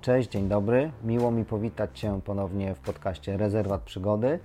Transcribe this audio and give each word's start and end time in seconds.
Cześć, 0.00 0.30
dzień 0.30 0.48
dobry. 0.48 0.90
Miło 1.04 1.30
mi 1.30 1.44
powitać 1.44 1.98
Cię 1.98 2.20
ponownie 2.24 2.74
w 2.74 2.80
podcaście 2.80 3.36
Rezerwat 3.36 3.82
Przygody. 3.82 4.38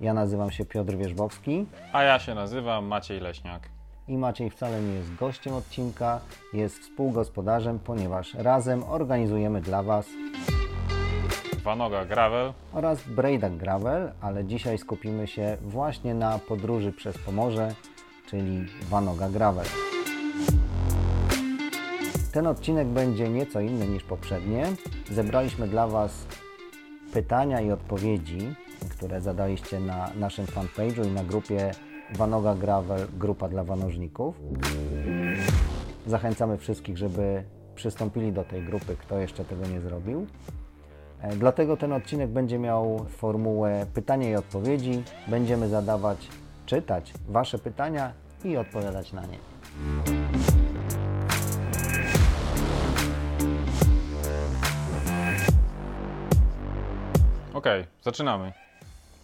Ja 0.00 0.14
nazywam 0.14 0.50
się 0.50 0.64
Piotr 0.64 0.96
Wierzbowski. 0.96 1.66
A 1.92 2.02
ja 2.02 2.18
się 2.18 2.34
nazywam 2.34 2.84
Maciej 2.86 3.20
Leśniak. 3.20 3.68
I 4.08 4.18
Maciej 4.18 4.50
wcale 4.50 4.82
nie 4.82 4.94
jest 4.94 5.14
gościem 5.14 5.54
odcinka, 5.54 6.20
jest 6.52 6.78
współgospodarzem, 6.78 7.78
ponieważ 7.78 8.34
razem 8.34 8.84
organizujemy 8.84 9.60
dla 9.60 9.82
Was 9.82 10.06
Dwa 11.58 12.04
Gravel 12.08 12.52
oraz 12.72 13.02
Brejdak 13.08 13.56
Gravel, 13.56 14.12
ale 14.20 14.44
dzisiaj 14.44 14.78
skupimy 14.78 15.26
się 15.26 15.56
właśnie 15.60 16.14
na 16.14 16.38
podróży 16.38 16.92
przez 16.92 17.18
Pomorze, 17.18 17.74
czyli 18.26 18.66
Wanoga 18.90 19.28
Gravel. 19.28 19.66
Ten 22.32 22.46
odcinek 22.46 22.88
będzie 22.88 23.28
nieco 23.28 23.60
inny 23.60 23.86
niż 23.88 24.02
poprzednie. 24.02 24.64
Zebraliśmy 25.10 25.68
dla 25.68 25.86
Was 25.86 26.26
pytania 27.12 27.60
i 27.60 27.70
odpowiedzi, 27.70 28.54
które 28.90 29.20
zadaliście 29.20 29.80
na 29.80 30.10
naszym 30.14 30.46
fanpage'u 30.46 31.06
i 31.06 31.10
na 31.10 31.24
grupie 31.24 31.70
Vanoga 32.14 32.54
Gravel, 32.54 33.06
grupa 33.18 33.48
dla 33.48 33.64
wanożników. 33.64 34.40
Zachęcamy 36.06 36.58
wszystkich, 36.58 36.98
żeby 36.98 37.44
przystąpili 37.74 38.32
do 38.32 38.44
tej 38.44 38.62
grupy, 38.62 38.96
kto 38.96 39.18
jeszcze 39.18 39.44
tego 39.44 39.66
nie 39.66 39.80
zrobił. 39.80 40.26
E, 41.20 41.36
dlatego 41.36 41.76
ten 41.76 41.92
odcinek 41.92 42.30
będzie 42.30 42.58
miał 42.58 43.06
formułę 43.08 43.86
pytania 43.94 44.30
i 44.30 44.36
odpowiedzi. 44.36 45.02
Będziemy 45.28 45.68
zadawać, 45.68 46.28
czytać 46.66 47.14
Wasze 47.28 47.58
pytania 47.58 48.12
i 48.44 48.56
odpowiadać 48.56 49.12
na 49.12 49.22
nie. 49.22 49.38
Okej, 57.62 57.84
zaczynamy. 58.02 58.52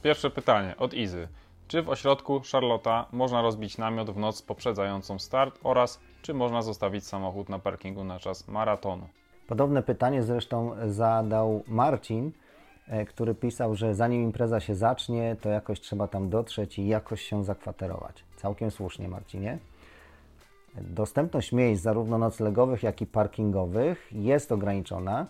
Pierwsze 0.02 0.30
pytanie 0.30 0.74
od 0.76 0.94
Izy. 0.94 1.28
Czy 1.68 1.82
w 1.82 1.88
ośrodku 1.88 2.42
Charlotta 2.52 3.06
można 3.12 3.42
rozbić 3.42 3.78
namiot 3.78 4.10
w 4.10 4.16
noc 4.16 4.42
poprzedzającą 4.42 5.18
start 5.18 5.58
oraz 5.62 6.00
czy 6.22 6.34
można 6.34 6.62
zostawić 6.62 7.06
samochód 7.06 7.48
na 7.48 7.58
parkingu 7.58 8.04
na 8.04 8.18
czas 8.18 8.48
maratonu? 8.48 9.08
Podobne 9.46 9.82
pytanie 9.82 10.22
zresztą 10.22 10.72
zadał 10.86 11.64
Marcin, 11.66 12.32
e, 12.88 13.04
który 13.04 13.34
pisał, 13.34 13.74
że 13.74 13.94
zanim 13.94 14.22
impreza 14.22 14.60
się 14.60 14.74
zacznie, 14.74 15.36
to 15.40 15.48
jakoś 15.48 15.80
trzeba 15.80 16.08
tam 16.08 16.30
dotrzeć 16.30 16.78
i 16.78 16.88
jakoś 16.88 17.22
się 17.22 17.44
zakwaterować. 17.44 18.24
Całkiem 18.36 18.70
słusznie, 18.70 19.08
Marcinie. 19.08 19.58
Dostępność 20.74 21.52
miejsc 21.52 21.82
zarówno 21.82 22.18
noclegowych, 22.18 22.82
jak 22.82 23.00
i 23.00 23.06
parkingowych 23.06 24.08
jest 24.12 24.52
ograniczona. 24.52 25.26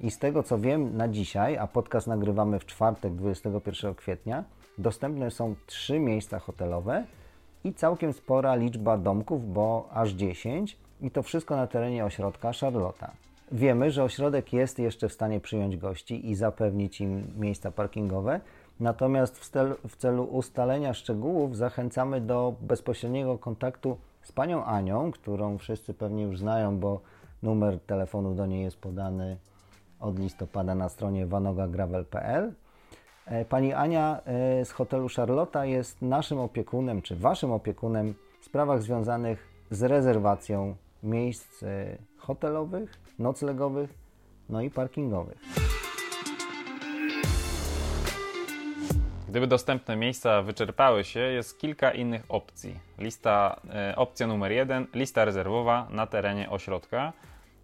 I 0.00 0.10
z 0.10 0.18
tego 0.18 0.42
co 0.42 0.58
wiem 0.58 0.96
na 0.96 1.08
dzisiaj, 1.08 1.58
a 1.58 1.66
podcast 1.66 2.06
nagrywamy 2.06 2.58
w 2.58 2.66
czwartek 2.66 3.14
21 3.14 3.94
kwietnia, 3.94 4.44
dostępne 4.78 5.30
są 5.30 5.54
trzy 5.66 5.98
miejsca 5.98 6.38
hotelowe 6.38 7.04
i 7.64 7.74
całkiem 7.74 8.12
spora 8.12 8.54
liczba 8.54 8.98
domków, 8.98 9.52
bo 9.52 9.88
aż 9.92 10.10
10 10.10 10.76
i 11.00 11.10
to 11.10 11.22
wszystko 11.22 11.56
na 11.56 11.66
terenie 11.66 12.04
ośrodka 12.04 12.52
Charlotta. 12.52 13.10
Wiemy, 13.52 13.90
że 13.90 14.04
ośrodek 14.04 14.52
jest 14.52 14.78
jeszcze 14.78 15.08
w 15.08 15.12
stanie 15.12 15.40
przyjąć 15.40 15.76
gości 15.76 16.30
i 16.30 16.34
zapewnić 16.34 17.00
im 17.00 17.32
miejsca 17.36 17.70
parkingowe, 17.70 18.40
natomiast 18.80 19.38
w, 19.38 19.48
celu, 19.48 19.74
w 19.88 19.96
celu 19.96 20.24
ustalenia 20.24 20.94
szczegółów 20.94 21.56
zachęcamy 21.56 22.20
do 22.20 22.54
bezpośredniego 22.60 23.38
kontaktu 23.38 23.96
z 24.22 24.32
panią 24.32 24.64
Anią, 24.64 25.12
którą 25.12 25.58
wszyscy 25.58 25.94
pewnie 25.94 26.22
już 26.22 26.38
znają, 26.38 26.78
bo 26.78 27.00
numer 27.42 27.80
telefonu 27.80 28.34
do 28.34 28.46
niej 28.46 28.64
jest 28.64 28.76
podany 28.76 29.36
od 30.00 30.18
listopada 30.18 30.74
na 30.74 30.88
stronie 30.88 31.26
vanogagravel.pl. 31.26 32.52
E, 33.26 33.44
pani 33.44 33.72
Ania 33.72 34.20
e, 34.24 34.64
z 34.64 34.70
hotelu 34.70 35.08
Charlotta 35.16 35.66
jest 35.66 36.02
naszym 36.02 36.38
opiekunem, 36.38 37.02
czy 37.02 37.16
waszym 37.16 37.52
opiekunem 37.52 38.14
w 38.40 38.44
sprawach 38.44 38.82
związanych 38.82 39.48
z 39.70 39.82
rezerwacją 39.82 40.76
miejsc 41.02 41.62
e, 41.62 41.98
hotelowych, 42.18 43.00
noclegowych, 43.18 43.94
no 44.48 44.60
i 44.62 44.70
parkingowych. 44.70 45.38
Gdyby 49.28 49.46
dostępne 49.46 49.96
miejsca 49.96 50.42
wyczerpały 50.42 51.04
się, 51.04 51.20
jest 51.20 51.58
kilka 51.58 51.90
innych 51.90 52.22
opcji. 52.28 52.80
Lista, 52.98 53.60
opcja 53.96 54.26
numer 54.26 54.52
jeden, 54.52 54.86
lista 54.94 55.24
rezerwowa 55.24 55.86
na 55.90 56.06
terenie 56.06 56.50
ośrodka. 56.50 57.12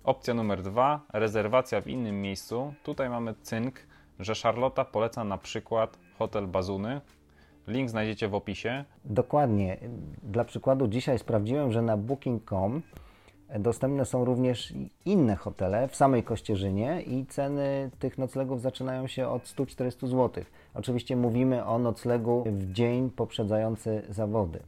Opcja 0.06 0.34
numer 0.34 0.62
dwa, 0.62 1.00
rezerwacja 1.12 1.80
w 1.80 1.86
innym 1.86 2.22
miejscu. 2.22 2.74
Tutaj 2.82 3.10
mamy 3.10 3.34
cynk, 3.42 3.74
że 4.18 4.34
Charlotta 4.42 4.84
poleca 4.84 5.24
na 5.24 5.38
przykład 5.38 5.98
hotel 6.18 6.46
Bazuny. 6.46 7.00
Link 7.66 7.90
znajdziecie 7.90 8.28
w 8.28 8.34
opisie. 8.34 8.84
Dokładnie. 9.04 9.76
Dla 10.22 10.44
przykładu 10.44 10.88
dzisiaj 10.88 11.18
sprawdziłem, 11.18 11.72
że 11.72 11.82
na 11.82 11.96
booking.com 11.96 12.82
dostępne 13.58 14.04
są 14.04 14.24
również 14.24 14.74
inne 15.04 15.36
hotele 15.36 15.88
w 15.88 15.96
samej 15.96 16.22
Kościerzynie 16.22 17.02
i 17.02 17.26
ceny 17.26 17.90
tych 17.98 18.18
noclegów 18.18 18.60
zaczynają 18.60 19.06
się 19.06 19.28
od 19.28 19.42
100-400 19.44 20.08
zł. 20.08 20.44
Oczywiście 20.74 21.16
mówimy 21.16 21.64
o 21.64 21.78
noclegu 21.78 22.44
w 22.46 22.72
dzień 22.72 23.10
poprzedzający 23.10 24.02
zawody. 24.08 24.60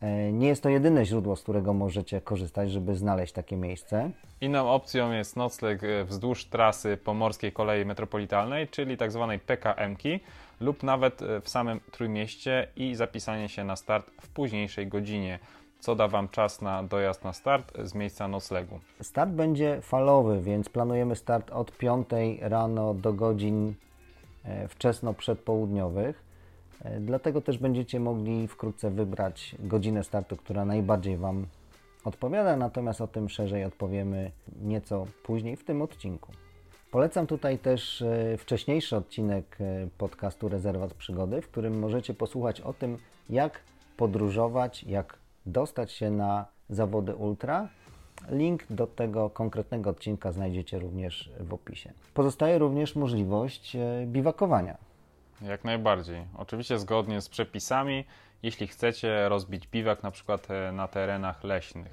E, 0.00 0.32
nie 0.32 0.48
jest 0.48 0.62
to 0.62 0.68
jedyne 0.68 1.04
źródło, 1.04 1.36
z 1.36 1.42
którego 1.42 1.74
możecie 1.74 2.20
korzystać, 2.20 2.70
żeby 2.70 2.94
znaleźć 2.94 3.32
takie 3.32 3.56
miejsce. 3.56 4.10
Inną 4.40 4.70
opcją 4.70 5.12
jest 5.12 5.36
nocleg 5.36 5.84
e, 5.84 6.04
wzdłuż 6.04 6.44
trasy 6.44 6.96
Pomorskiej 6.96 7.52
Kolei 7.52 7.84
Metropolitalnej, 7.84 8.68
czyli 8.68 8.96
tzw. 8.96 9.28
Tak 9.30 9.40
PKM-ki 9.42 10.20
lub 10.60 10.82
nawet 10.82 11.22
e, 11.22 11.40
w 11.40 11.48
samym 11.48 11.80
Trójmieście 11.90 12.68
i 12.76 12.94
zapisanie 12.94 13.48
się 13.48 13.64
na 13.64 13.76
start 13.76 14.10
w 14.20 14.28
późniejszej 14.28 14.86
godzinie, 14.86 15.38
co 15.80 15.94
da 15.94 16.08
Wam 16.08 16.28
czas 16.28 16.62
na 16.62 16.82
dojazd 16.82 17.24
na 17.24 17.32
start 17.32 17.78
z 17.84 17.94
miejsca 17.94 18.28
noclegu. 18.28 18.80
Start 19.02 19.30
będzie 19.30 19.80
falowy, 19.80 20.40
więc 20.40 20.68
planujemy 20.68 21.16
start 21.16 21.50
od 21.50 21.72
5 21.72 22.08
rano 22.40 22.94
do 22.94 23.12
godzin 23.12 23.74
wczesno 24.68 25.14
przedpołudniowych. 25.14 26.22
E, 26.26 26.29
dlatego 27.00 27.40
też 27.40 27.58
będziecie 27.58 28.00
mogli 28.00 28.48
wkrótce 28.48 28.90
wybrać 28.90 29.56
godzinę 29.58 30.04
startu, 30.04 30.36
która 30.36 30.64
najbardziej 30.64 31.16
Wam 31.16 31.46
odpowiada, 32.04 32.56
natomiast 32.56 33.00
o 33.00 33.08
tym 33.08 33.28
szerzej 33.28 33.64
odpowiemy 33.64 34.30
nieco 34.62 35.06
później 35.22 35.56
w 35.56 35.64
tym 35.64 35.82
odcinku. 35.82 36.32
Polecam 36.90 37.26
tutaj 37.26 37.58
też 37.58 38.02
e, 38.02 38.36
wcześniejszy 38.38 38.96
odcinek 38.96 39.56
e, 39.60 39.88
podcastu 39.98 40.48
Rezerwat 40.48 40.94
Przygody, 40.94 41.42
w 41.42 41.48
którym 41.48 41.78
możecie 41.78 42.14
posłuchać 42.14 42.60
o 42.60 42.72
tym, 42.72 42.98
jak 43.30 43.60
podróżować, 43.96 44.84
jak 44.84 45.18
dostać 45.46 45.92
się 45.92 46.10
na 46.10 46.46
zawody 46.70 47.14
ultra. 47.14 47.68
Link 48.30 48.66
do 48.70 48.86
tego 48.86 49.30
konkretnego 49.30 49.90
odcinka 49.90 50.32
znajdziecie 50.32 50.78
również 50.78 51.30
w 51.40 51.54
opisie. 51.54 51.92
Pozostaje 52.14 52.58
również 52.58 52.96
możliwość 52.96 53.76
biwakowania. 54.06 54.89
Jak 55.42 55.64
najbardziej. 55.64 56.24
Oczywiście 56.38 56.78
zgodnie 56.78 57.20
z 57.20 57.28
przepisami, 57.28 58.04
jeśli 58.42 58.66
chcecie 58.66 59.28
rozbić 59.28 59.66
biwak 59.68 60.02
na 60.02 60.10
przykład 60.10 60.50
e, 60.50 60.72
na 60.72 60.88
terenach 60.88 61.44
leśnych. 61.44 61.92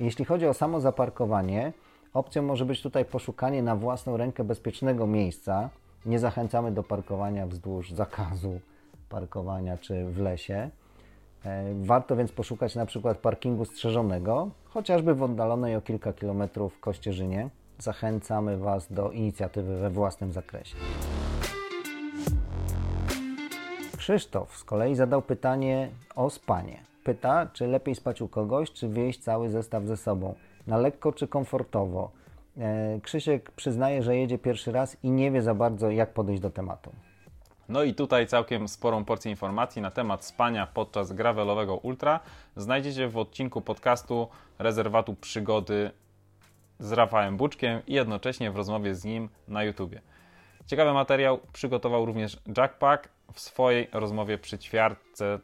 Jeśli 0.00 0.24
chodzi 0.24 0.46
o 0.46 0.54
samo 0.54 0.80
zaparkowanie, 0.80 1.72
opcją 2.14 2.42
może 2.42 2.64
być 2.64 2.82
tutaj 2.82 3.04
poszukanie 3.04 3.62
na 3.62 3.76
własną 3.76 4.16
rękę 4.16 4.44
bezpiecznego 4.44 5.06
miejsca. 5.06 5.70
Nie 6.06 6.18
zachęcamy 6.18 6.72
do 6.72 6.82
parkowania 6.82 7.46
wzdłuż 7.46 7.90
zakazu 7.90 8.60
parkowania 9.08 9.78
czy 9.78 10.04
w 10.04 10.18
lesie. 10.18 10.70
E, 11.44 11.64
warto 11.74 12.16
więc 12.16 12.32
poszukać 12.32 12.74
na 12.74 12.86
przykład 12.86 13.18
parkingu 13.18 13.64
strzeżonego, 13.64 14.50
chociażby 14.64 15.14
w 15.14 15.22
oddalonej 15.22 15.76
o 15.76 15.80
kilka 15.80 16.12
kilometrów 16.12 16.80
Kościerzynie. 16.80 17.50
Zachęcamy 17.78 18.58
Was 18.58 18.92
do 18.92 19.10
inicjatywy 19.10 19.76
we 19.76 19.90
własnym 19.90 20.32
zakresie. 20.32 20.76
Krzysztof 24.06 24.56
z 24.56 24.64
kolei 24.64 24.94
zadał 24.94 25.22
pytanie 25.22 25.88
o 26.16 26.30
spanie. 26.30 26.82
Pyta, 27.04 27.46
czy 27.52 27.66
lepiej 27.66 27.94
spać 27.94 28.20
u 28.20 28.28
kogoś, 28.28 28.72
czy 28.72 28.88
wieść 28.88 29.20
cały 29.20 29.48
zestaw 29.48 29.84
ze 29.84 29.96
sobą. 29.96 30.34
Na 30.66 30.76
lekko 30.76 31.12
czy 31.12 31.28
komfortowo. 31.28 32.10
E, 32.58 33.00
Krzysiek 33.02 33.50
przyznaje, 33.50 34.02
że 34.02 34.16
jedzie 34.16 34.38
pierwszy 34.38 34.72
raz 34.72 34.96
i 35.02 35.10
nie 35.10 35.30
wie 35.30 35.42
za 35.42 35.54
bardzo, 35.54 35.90
jak 35.90 36.12
podejść 36.12 36.42
do 36.42 36.50
tematu. 36.50 36.92
No 37.68 37.82
i 37.82 37.94
tutaj 37.94 38.26
całkiem 38.26 38.68
sporą 38.68 39.04
porcję 39.04 39.30
informacji 39.30 39.82
na 39.82 39.90
temat 39.90 40.24
spania 40.24 40.66
podczas 40.66 41.12
gravelowego 41.12 41.76
ultra 41.76 42.20
znajdziecie 42.56 43.08
w 43.08 43.16
odcinku 43.16 43.60
podcastu 43.60 44.28
Rezerwatu 44.58 45.14
Przygody 45.14 45.90
z 46.78 46.92
Rafałem 46.92 47.36
Buczkiem 47.36 47.80
i 47.86 47.94
jednocześnie 47.94 48.50
w 48.50 48.56
rozmowie 48.56 48.94
z 48.94 49.04
nim 49.04 49.28
na 49.48 49.64
YouTubie. 49.64 50.00
Ciekawy 50.66 50.92
materiał 50.92 51.40
przygotował 51.52 52.06
również 52.06 52.38
Jackpack 52.56 53.15
w 53.32 53.40
swojej 53.40 53.88
rozmowie 53.92 54.38
przy 54.38 54.58
ćwiartce, 54.58 55.38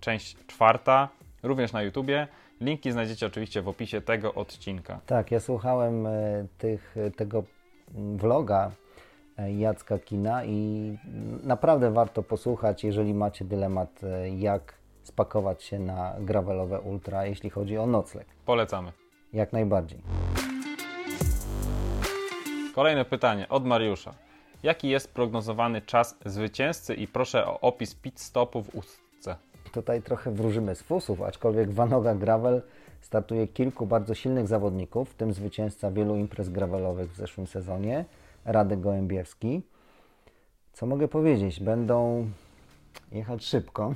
część 0.00 0.36
czwarta, 0.46 1.08
również 1.42 1.72
na 1.72 1.82
YouTubie. 1.82 2.28
Linki 2.60 2.92
znajdziecie 2.92 3.26
oczywiście 3.26 3.62
w 3.62 3.68
opisie 3.68 4.00
tego 4.00 4.34
odcinka. 4.34 5.00
Tak, 5.06 5.30
ja 5.30 5.40
słuchałem 5.40 6.06
e, 6.06 6.10
tych, 6.58 6.94
tego 7.16 7.42
vloga 7.94 8.70
e, 9.38 9.52
Jacka 9.52 9.98
Kina 9.98 10.44
i 10.44 10.96
naprawdę 11.42 11.90
warto 11.90 12.22
posłuchać, 12.22 12.84
jeżeli 12.84 13.14
macie 13.14 13.44
dylemat, 13.44 14.00
e, 14.04 14.28
jak 14.30 14.74
spakować 15.02 15.62
się 15.62 15.78
na 15.78 16.14
gravelowe 16.20 16.80
ultra, 16.80 17.26
jeśli 17.26 17.50
chodzi 17.50 17.78
o 17.78 17.86
nocleg. 17.86 18.26
Polecamy. 18.46 18.92
Jak 19.32 19.52
najbardziej. 19.52 20.02
Kolejne 22.74 23.04
pytanie 23.04 23.48
od 23.48 23.66
Mariusza. 23.66 24.14
Jaki 24.62 24.88
jest 24.88 25.14
prognozowany 25.14 25.82
czas 25.82 26.16
zwycięzcy 26.26 26.94
i 26.94 27.08
proszę 27.08 27.46
o 27.46 27.60
opis 27.60 27.94
pit 27.94 28.20
stopu 28.20 28.62
w 28.62 28.74
ustce? 28.74 29.36
Tutaj 29.72 30.02
trochę 30.02 30.30
wróżymy 30.30 30.74
z 30.74 30.82
fusów, 30.82 31.22
aczkolwiek 31.22 31.72
Vanoga 31.72 32.14
Gravel 32.14 32.62
startuje 33.00 33.48
kilku 33.48 33.86
bardzo 33.86 34.14
silnych 34.14 34.46
zawodników, 34.46 35.10
w 35.10 35.14
tym 35.14 35.32
zwycięzca 35.32 35.90
wielu 35.90 36.16
imprez 36.16 36.48
gravelowych 36.48 37.12
w 37.12 37.16
zeszłym 37.16 37.46
sezonie, 37.46 38.04
Radek 38.44 38.80
Gołębiewski. 38.80 39.62
Co 40.72 40.86
mogę 40.86 41.08
powiedzieć? 41.08 41.60
Będą 41.60 42.30
jechać 43.12 43.44
szybko. 43.44 43.94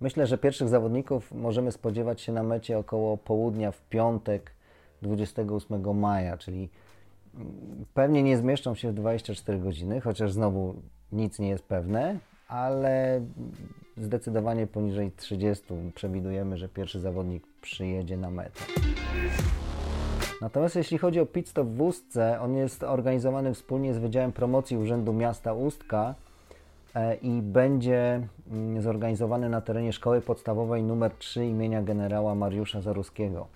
Myślę, 0.00 0.26
że 0.26 0.38
pierwszych 0.38 0.68
zawodników 0.68 1.32
możemy 1.32 1.72
spodziewać 1.72 2.20
się 2.20 2.32
na 2.32 2.42
mecie 2.42 2.78
około 2.78 3.16
południa 3.16 3.72
w 3.72 3.80
piątek 3.80 4.52
28 5.02 5.98
maja, 5.98 6.36
czyli 6.36 6.68
pewnie 7.94 8.22
nie 8.22 8.36
zmieszczą 8.36 8.74
się 8.74 8.90
w 8.90 8.94
24 8.94 9.58
godziny, 9.58 10.00
chociaż 10.00 10.32
znowu 10.32 10.74
nic 11.12 11.38
nie 11.38 11.48
jest 11.48 11.64
pewne, 11.64 12.18
ale 12.48 13.20
zdecydowanie 13.96 14.66
poniżej 14.66 15.12
30 15.16 15.64
przewidujemy, 15.94 16.56
że 16.56 16.68
pierwszy 16.68 17.00
zawodnik 17.00 17.46
przyjedzie 17.60 18.16
na 18.16 18.30
metę. 18.30 18.60
Natomiast 20.40 20.76
jeśli 20.76 20.98
chodzi 20.98 21.20
o 21.20 21.26
pit 21.26 21.48
stop 21.48 21.68
w 21.68 21.80
Ustce, 21.80 22.40
on 22.40 22.56
jest 22.56 22.82
organizowany 22.82 23.54
wspólnie 23.54 23.94
z 23.94 23.98
Wydziałem 23.98 24.32
Promocji 24.32 24.76
Urzędu 24.76 25.12
Miasta 25.12 25.52
Ustka 25.52 26.14
e, 26.94 27.14
i 27.14 27.42
będzie 27.42 28.28
mm, 28.50 28.82
zorganizowany 28.82 29.48
na 29.48 29.60
terenie 29.60 29.92
Szkoły 29.92 30.20
Podstawowej 30.20 30.82
nr 30.82 31.10
3 31.18 31.46
imienia 31.46 31.82
generała 31.82 32.34
Mariusza 32.34 32.80
Zaruskiego 32.80 33.46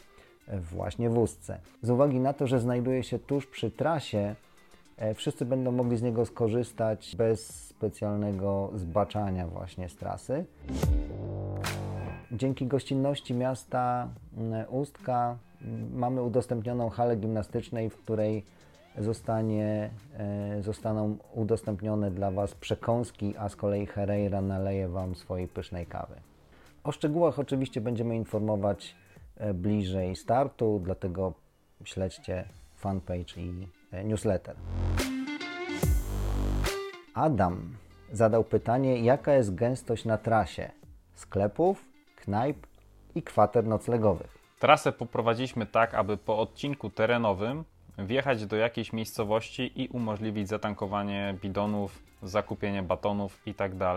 właśnie 0.49 1.11
w 1.11 1.19
Ustce. 1.19 1.59
Z 1.83 1.91
uwagi 1.91 2.21
na 2.21 2.33
to, 2.33 2.47
że 2.47 2.61
znajduje 2.61 3.03
się 3.03 3.19
tuż 3.19 3.47
przy 3.47 3.71
trasie, 3.71 4.35
e, 4.97 5.15
wszyscy 5.15 5.44
będą 5.44 5.73
mogli 5.73 5.97
z 5.97 6.03
niego 6.03 6.27
skorzystać 6.27 7.15
bez 7.17 7.67
specjalnego 7.67 8.71
zbaczania 8.75 9.47
właśnie 9.47 9.89
z 9.89 9.97
trasy. 9.97 10.44
Dzięki 12.33 12.67
gościnności 12.67 13.35
miasta 13.35 14.09
Ustka 14.71 15.37
mamy 15.94 16.23
udostępnioną 16.23 16.89
halę 16.89 17.17
gimnastycznej, 17.17 17.91
w 17.91 17.97
której 17.97 18.44
zostanie, 18.99 19.91
e, 20.19 20.62
zostaną 20.62 21.17
udostępnione 21.35 22.11
dla 22.11 22.31
Was 22.31 22.55
przekąski, 22.55 23.35
a 23.39 23.49
z 23.49 23.56
kolei 23.56 23.87
Herrera 23.87 24.41
naleje 24.41 24.89
Wam 24.89 25.15
swojej 25.15 25.49
pysznej 25.49 25.87
kawy. 25.87 26.15
O 26.85 26.93
szczegółach 26.93 27.39
oczywiście 27.39 27.81
będziemy 27.81 28.17
informować 28.17 28.94
E, 28.94 29.01
bliżej 29.55 30.17
startu, 30.17 30.81
dlatego 30.84 31.34
śledźcie 31.84 32.44
fanpage 32.75 33.37
i 33.37 33.69
e, 33.93 34.05
newsletter. 34.05 34.56
Adam 37.14 37.76
zadał 38.12 38.44
pytanie, 38.44 39.00
jaka 39.00 39.34
jest 39.34 39.55
gęstość 39.55 40.05
na 40.05 40.19
trasie 40.19 40.70
sklepów, 41.14 41.84
knajp 42.17 42.67
i 43.14 43.23
kwater 43.23 43.67
noclegowych. 43.67 44.38
Trasę 44.58 44.93
poprowadziliśmy 44.93 45.67
tak, 45.67 45.94
aby 45.94 46.17
po 46.17 46.38
odcinku 46.38 46.90
terenowym 46.90 47.64
wjechać 47.99 48.46
do 48.46 48.56
jakiejś 48.56 48.93
miejscowości 48.93 49.82
i 49.82 49.88
umożliwić 49.88 50.49
zatankowanie 50.49 51.38
bidonów, 51.43 52.02
zakupienie 52.23 52.82
batonów 52.82 53.46
itd. 53.46 53.94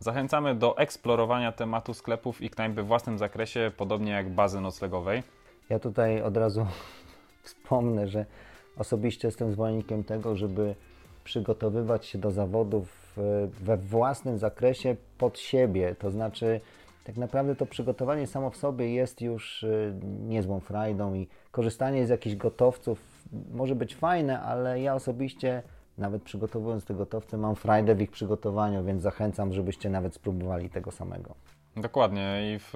Zachęcamy 0.00 0.54
do 0.54 0.78
eksplorowania 0.78 1.52
tematu 1.52 1.94
sklepów 1.94 2.42
i 2.42 2.50
knajp 2.50 2.72
we 2.72 2.82
własnym 2.82 3.18
zakresie, 3.18 3.70
podobnie 3.76 4.12
jak 4.12 4.30
bazy 4.30 4.60
noclegowej. 4.60 5.22
Ja 5.70 5.78
tutaj 5.78 6.22
od 6.22 6.36
razu 6.36 6.66
wspomnę, 7.42 8.08
że 8.08 8.26
osobiście 8.76 9.28
jestem 9.28 9.52
zwolennikiem 9.52 10.04
tego, 10.04 10.36
żeby 10.36 10.74
przygotowywać 11.24 12.06
się 12.06 12.18
do 12.18 12.30
zawodów 12.30 13.04
we 13.60 13.76
własnym 13.76 14.38
zakresie 14.38 14.96
pod 15.18 15.38
siebie. 15.38 15.94
To 15.98 16.10
znaczy, 16.10 16.60
tak 17.04 17.16
naprawdę 17.16 17.56
to 17.56 17.66
przygotowanie 17.66 18.26
samo 18.26 18.50
w 18.50 18.56
sobie 18.56 18.94
jest 18.94 19.20
już 19.20 19.62
y, 19.62 19.94
niezłą 20.02 20.60
frajdą 20.60 21.14
i 21.14 21.28
korzystanie 21.50 22.06
z 22.06 22.08
jakichś 22.08 22.36
gotowców 22.36 23.24
może 23.52 23.74
być 23.74 23.96
fajne, 23.96 24.40
ale 24.40 24.80
ja 24.80 24.94
osobiście 24.94 25.62
nawet 25.98 26.22
przygotowując 26.22 26.84
te 26.84 26.94
gotowce, 26.94 27.36
mam 27.36 27.56
frajdę 27.56 27.94
w 27.94 28.00
ich 28.00 28.10
przygotowaniu, 28.10 28.84
więc 28.84 29.02
zachęcam, 29.02 29.52
żebyście 29.52 29.90
nawet 29.90 30.14
spróbowali 30.14 30.70
tego 30.70 30.90
samego. 30.90 31.34
Dokładnie 31.76 32.54
i 32.54 32.58
w, 32.58 32.72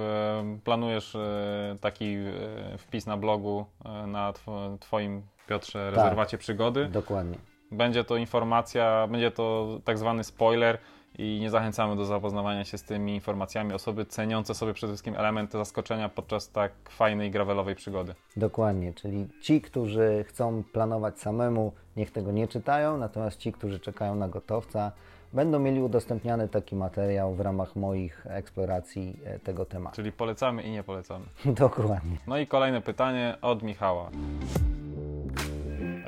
planujesz 0.65 1.15
e, 1.15 1.77
taki 1.81 2.15
e, 2.15 2.79
wpis 2.79 3.07
na 3.07 3.17
blogu 3.17 3.67
e, 3.85 4.07
na 4.07 4.33
Twoim, 4.81 5.23
Piotrze, 5.49 5.87
tak. 5.91 5.97
rezerwacie 5.97 6.31
tak, 6.31 6.41
przygody. 6.41 6.89
Dokładnie. 6.89 7.39
Będzie 7.71 8.05
to 8.05 8.17
informacja, 8.17 9.07
będzie 9.07 9.31
to 9.31 9.79
tak 9.85 9.99
zwany 9.99 10.25
spoiler, 10.25 10.79
i 11.19 11.39
nie 11.41 11.51
zachęcamy 11.51 11.97
do 11.97 12.05
zapoznawania 12.05 12.65
się 12.65 12.79
z 12.79 12.83
tymi 12.83 13.15
informacjami 13.15 13.73
osoby 13.73 14.07
ceniące 14.07 14.55
sobie 14.55 14.75
przede 14.75 14.93
wszystkim 14.93 15.15
elementy 15.15 15.59
zaskoczenia 15.59 16.09
podczas 16.09 16.51
tak 16.51 16.73
fajnej 16.89 17.31
gravelowej 17.31 17.75
przygody. 17.75 18.15
Dokładnie, 18.37 18.95
czyli 18.95 19.29
ci, 19.43 19.61
którzy 19.61 20.25
chcą 20.29 20.63
planować 20.73 21.21
samemu, 21.21 21.73
niech 21.97 22.11
tego 22.11 22.33
nie 22.33 22.49
czytają, 22.49 22.99
natomiast 22.99 23.39
ci, 23.39 23.53
którzy 23.53 23.81
czekają 23.81 24.15
na 24.15 24.29
gotowca, 24.29 24.93
będą 25.33 25.59
mieli 25.59 25.81
udostępniany 25.81 26.49
taki 26.49 26.77
materiał 26.77 27.35
w 27.35 27.41
ramach 27.41 27.77
moich 27.77 28.27
eksploracji 28.27 29.21
e, 29.25 29.39
tego 29.39 29.65
tematu. 29.65 29.97
Czyli 29.97 30.13
polecamy 30.13 30.63
i 30.63 30.71
nie 30.71 30.83
polecamy. 30.83 31.25
Dokładnie. 31.45 32.17
No 32.27 32.39
i 32.39 32.47
kolejne 32.47 32.81
pytanie 32.81 33.37
od 33.43 33.63
Michała. 33.63 34.11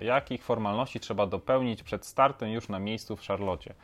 Jakich 0.03 0.45
formalności 0.45 1.01
trzeba 1.01 1.27
dopełnić 1.27 1.83
przed 1.83 2.07
startem 2.07 2.49
już 2.49 2.69
na 2.69 2.79
miejscu 2.79 3.17
w 3.17 3.27
Charlotte? 3.27 3.75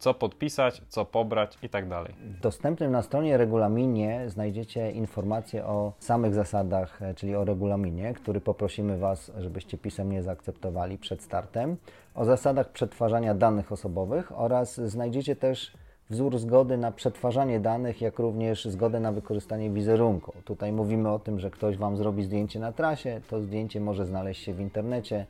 Co 0.00 0.14
podpisać, 0.14 0.82
co 0.88 1.04
pobrać 1.04 1.58
i 1.62 1.68
tak 1.68 1.88
dalej. 1.88 2.14
W 2.24 2.40
dostępnym 2.40 2.92
na 2.92 3.02
stronie 3.02 3.36
regulaminie 3.36 4.24
znajdziecie 4.26 4.90
informacje 4.90 5.66
o 5.66 5.92
samych 5.98 6.34
zasadach, 6.34 7.02
e, 7.02 7.14
czyli 7.14 7.36
o 7.36 7.44
regulaminie, 7.44 8.14
który 8.14 8.40
poprosimy 8.40 8.98
Was, 8.98 9.32
żebyście 9.38 9.78
pisemnie 9.78 10.22
zaakceptowali 10.22 10.98
przed 10.98 11.22
startem, 11.22 11.76
o 12.14 12.24
zasadach 12.24 12.72
przetwarzania 12.72 13.34
danych 13.34 13.72
osobowych 13.72 14.38
oraz 14.38 14.80
znajdziecie 14.80 15.36
też 15.36 15.72
wzór 16.10 16.38
zgody 16.38 16.76
na 16.76 16.92
przetwarzanie 16.92 17.60
danych, 17.60 18.00
jak 18.00 18.18
również 18.18 18.64
zgodę 18.64 19.00
na 19.00 19.12
wykorzystanie 19.12 19.70
wizerunku. 19.70 20.32
Tutaj 20.44 20.72
mówimy 20.72 21.10
o 21.10 21.18
tym, 21.18 21.40
że 21.40 21.50
ktoś 21.50 21.76
Wam 21.76 21.96
zrobi 21.96 22.24
zdjęcie 22.24 22.60
na 22.60 22.72
trasie, 22.72 23.20
to 23.28 23.40
zdjęcie 23.40 23.80
może 23.80 24.06
znaleźć 24.06 24.42
się 24.42 24.54
w 24.54 24.60
internecie, 24.60 25.26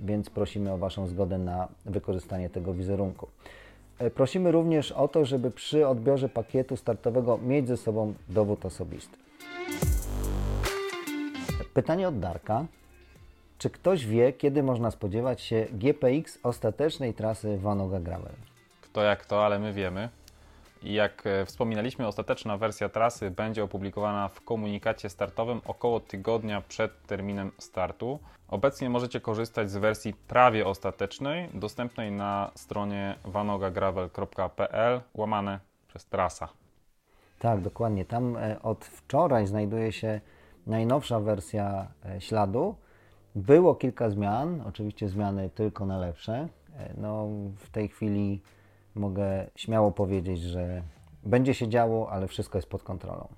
więc 0.00 0.30
prosimy 0.30 0.72
o 0.72 0.78
Waszą 0.78 1.06
zgodę 1.06 1.38
na 1.38 1.68
wykorzystanie 1.86 2.50
tego 2.50 2.74
wizerunku. 2.74 3.28
E, 3.98 4.10
prosimy 4.10 4.52
również 4.52 4.92
o 4.92 5.08
to, 5.08 5.24
żeby 5.24 5.50
przy 5.50 5.86
odbiorze 5.86 6.28
pakietu 6.28 6.76
startowego 6.76 7.38
mieć 7.38 7.68
ze 7.68 7.76
sobą 7.76 8.14
dowód 8.28 8.66
osobisty. 8.66 9.16
Pytanie 11.74 12.08
od 12.08 12.18
Darka. 12.18 12.66
Czy 13.58 13.70
ktoś 13.70 14.06
wie, 14.06 14.32
kiedy 14.32 14.62
można 14.62 14.90
spodziewać 14.90 15.40
się 15.40 15.66
GPX 15.72 16.38
ostatecznej 16.42 17.14
trasy 17.14 17.58
Vanoga 17.58 18.00
Gravel? 18.00 18.32
Kto 18.80 19.02
jak 19.02 19.26
to, 19.26 19.46
ale 19.46 19.58
my 19.58 19.72
wiemy. 19.72 20.08
Jak 20.82 21.26
e, 21.26 21.46
wspominaliśmy, 21.46 22.06
ostateczna 22.06 22.56
wersja 22.56 22.88
trasy 22.88 23.30
będzie 23.30 23.64
opublikowana 23.64 24.28
w 24.28 24.40
komunikacie 24.40 25.08
startowym 25.08 25.60
około 25.64 26.00
tygodnia 26.00 26.60
przed 26.60 27.06
terminem 27.06 27.50
startu. 27.58 28.18
Obecnie 28.48 28.90
możecie 28.90 29.20
korzystać 29.20 29.70
z 29.70 29.76
wersji 29.76 30.14
prawie 30.28 30.66
ostatecznej, 30.66 31.48
dostępnej 31.54 32.12
na 32.12 32.50
stronie 32.54 33.14
vanogagravel.pl 33.24 35.00
łamane 35.14 35.60
przez 35.88 36.06
trasa. 36.06 36.48
Tak, 37.38 37.60
dokładnie. 37.60 38.04
Tam 38.04 38.36
e, 38.36 38.62
od 38.62 38.84
wczoraj 38.84 39.46
znajduje 39.46 39.92
się 39.92 40.20
najnowsza 40.66 41.20
wersja 41.20 41.86
e, 42.04 42.20
śladu. 42.20 42.74
Było 43.34 43.74
kilka 43.74 44.10
zmian, 44.10 44.62
oczywiście 44.68 45.08
zmiany 45.08 45.50
tylko 45.50 45.86
na 45.86 45.98
lepsze. 45.98 46.48
No, 46.96 47.28
w 47.56 47.70
tej 47.70 47.88
chwili 47.88 48.40
mogę 48.98 49.46
śmiało 49.56 49.92
powiedzieć, 49.92 50.40
że 50.40 50.82
będzie 51.22 51.54
się 51.54 51.68
działo, 51.68 52.10
ale 52.10 52.28
wszystko 52.28 52.58
jest 52.58 52.68
pod 52.68 52.82
kontrolą. 52.82 53.28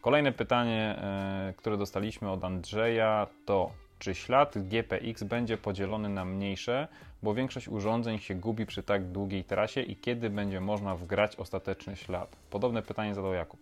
Kolejne 0.00 0.32
pytanie, 0.32 0.98
e, 0.98 1.54
które 1.56 1.76
dostaliśmy 1.76 2.30
od 2.30 2.44
Andrzeja 2.44 3.26
to 3.44 3.70
Czy 3.98 4.14
ślad 4.14 4.58
GPX 4.58 5.22
będzie 5.22 5.56
podzielony 5.56 6.08
na 6.08 6.24
mniejsze, 6.24 6.88
bo 7.22 7.34
większość 7.34 7.68
urządzeń 7.68 8.18
się 8.18 8.34
gubi 8.34 8.66
przy 8.66 8.82
tak 8.82 9.04
długiej 9.04 9.44
trasie 9.44 9.80
i 9.80 9.96
kiedy 9.96 10.30
będzie 10.30 10.60
można 10.60 10.96
wgrać 10.96 11.36
ostateczny 11.36 11.96
ślad? 11.96 12.36
Podobne 12.50 12.82
pytanie 12.82 13.14
zadał 13.14 13.34
Jakub. 13.34 13.60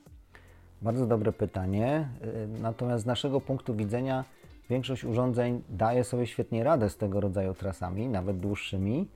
Bardzo 0.83 1.07
dobre 1.07 1.33
pytanie. 1.33 2.09
Y, 2.25 2.61
natomiast 2.63 3.05
z 3.05 3.07
naszego 3.07 3.41
punktu 3.41 3.75
widzenia 3.75 4.25
większość 4.71 5.05
urządzeń 5.05 5.63
daje 5.69 6.05
sobie 6.05 6.27
świetnie 6.27 6.65
radę 6.65 6.91
z 6.91 6.97
tego 6.97 7.21
rodzaju 7.21 7.55
trasami, 7.55 8.09
nawet 8.09 8.39
dłuższymi. 8.39 9.09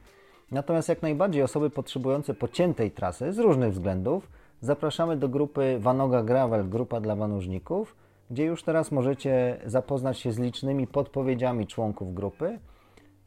Natomiast 0.50 0.88
jak 0.88 1.02
najbardziej 1.02 1.42
osoby 1.42 1.70
potrzebujące 1.70 2.34
pociętej 2.34 2.90
trasy 2.90 3.32
z 3.32 3.38
różnych 3.38 3.72
względów 3.72 4.30
zapraszamy 4.60 5.16
do 5.16 5.28
grupy 5.28 5.78
Vanoga 5.80 6.22
Gravel, 6.22 6.68
grupa 6.68 7.00
dla 7.00 7.16
wanużników, 7.16 7.96
gdzie 8.30 8.44
już 8.44 8.62
teraz 8.62 8.92
możecie 8.92 9.60
zapoznać 9.66 10.18
się 10.18 10.32
z 10.32 10.38
licznymi 10.38 10.86
podpowiedziami 10.86 11.66
członków 11.66 12.14
grupy, 12.14 12.58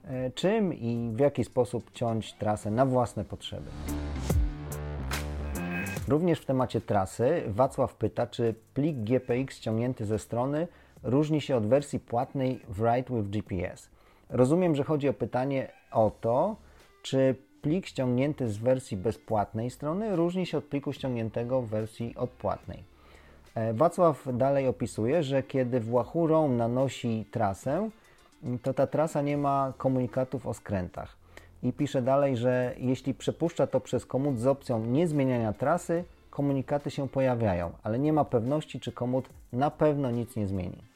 e, 0.04 0.32
czym 0.32 0.74
i 0.74 1.12
w 1.14 1.20
jaki 1.20 1.44
sposób 1.44 1.92
ciąć 1.92 2.34
trasę 2.34 2.72
na 2.72 2.86
własne 2.86 3.26
potrzeby. 3.26 3.70
Również 6.08 6.40
w 6.40 6.46
temacie 6.46 6.82
trasy 6.82 7.44
Wacław 7.48 7.96
pyta, 7.96 8.28
czy 8.28 8.56
plik 8.74 8.98
GPX 8.98 9.58
ściągnięty 9.58 10.06
ze 10.06 10.20
strony 10.20 10.68
różni 11.04 11.42
się 11.42 11.56
od 11.56 11.68
wersji 11.68 12.00
płatnej 12.00 12.60
w 12.70 12.80
Ride 12.80 13.16
with 13.16 13.30
GPS. 13.30 13.90
Rozumiem, 14.30 14.76
że 14.76 14.84
chodzi 14.84 15.10
o 15.10 15.14
pytanie 15.14 15.72
o 15.92 16.12
to, 16.22 16.56
czy 17.02 17.36
plik 17.62 17.86
ściągnięty 17.86 18.50
z 18.50 18.58
wersji 18.58 18.98
bezpłatnej 18.98 19.70
strony 19.70 20.16
różni 20.16 20.46
się 20.46 20.58
od 20.58 20.64
pliku 20.64 20.94
ściągniętego 20.94 21.62
w 21.62 21.68
wersji 21.68 22.16
odpłatnej. 22.16 22.84
E, 23.56 23.74
Wacław 23.74 24.28
dalej 24.34 24.68
opisuje, 24.68 25.24
że 25.24 25.44
kiedy 25.44 25.80
Wahoo 25.80 26.28
Roam 26.28 26.58
nanosi 26.58 27.26
trasę, 27.32 27.90
to 28.62 28.74
ta 28.74 28.88
trasa 28.88 29.22
nie 29.22 29.38
ma 29.38 29.74
komunikatów 29.78 30.48
o 30.48 30.54
skrętach. 30.54 31.18
I 31.64 31.74
pisze 31.74 32.02
dalej, 32.02 32.38
że 32.38 32.76
jeśli 32.78 33.14
przepuszcza 33.14 33.68
to 33.68 33.80
przez 33.80 34.06
komut 34.06 34.40
z 34.40 34.48
opcją 34.48 34.86
niezmieniania 34.86 35.54
trasy, 35.54 36.04
komunikaty 36.30 36.92
się 36.92 37.10
pojawiają, 37.10 37.72
ale 37.84 38.00
nie 38.00 38.14
ma 38.14 38.26
pewności, 38.26 38.80
czy 38.80 38.92
komut 38.92 39.30
na 39.54 39.72
pewno 39.72 40.12
nic 40.12 40.36
nie 40.36 40.48
zmieni. 40.48 40.91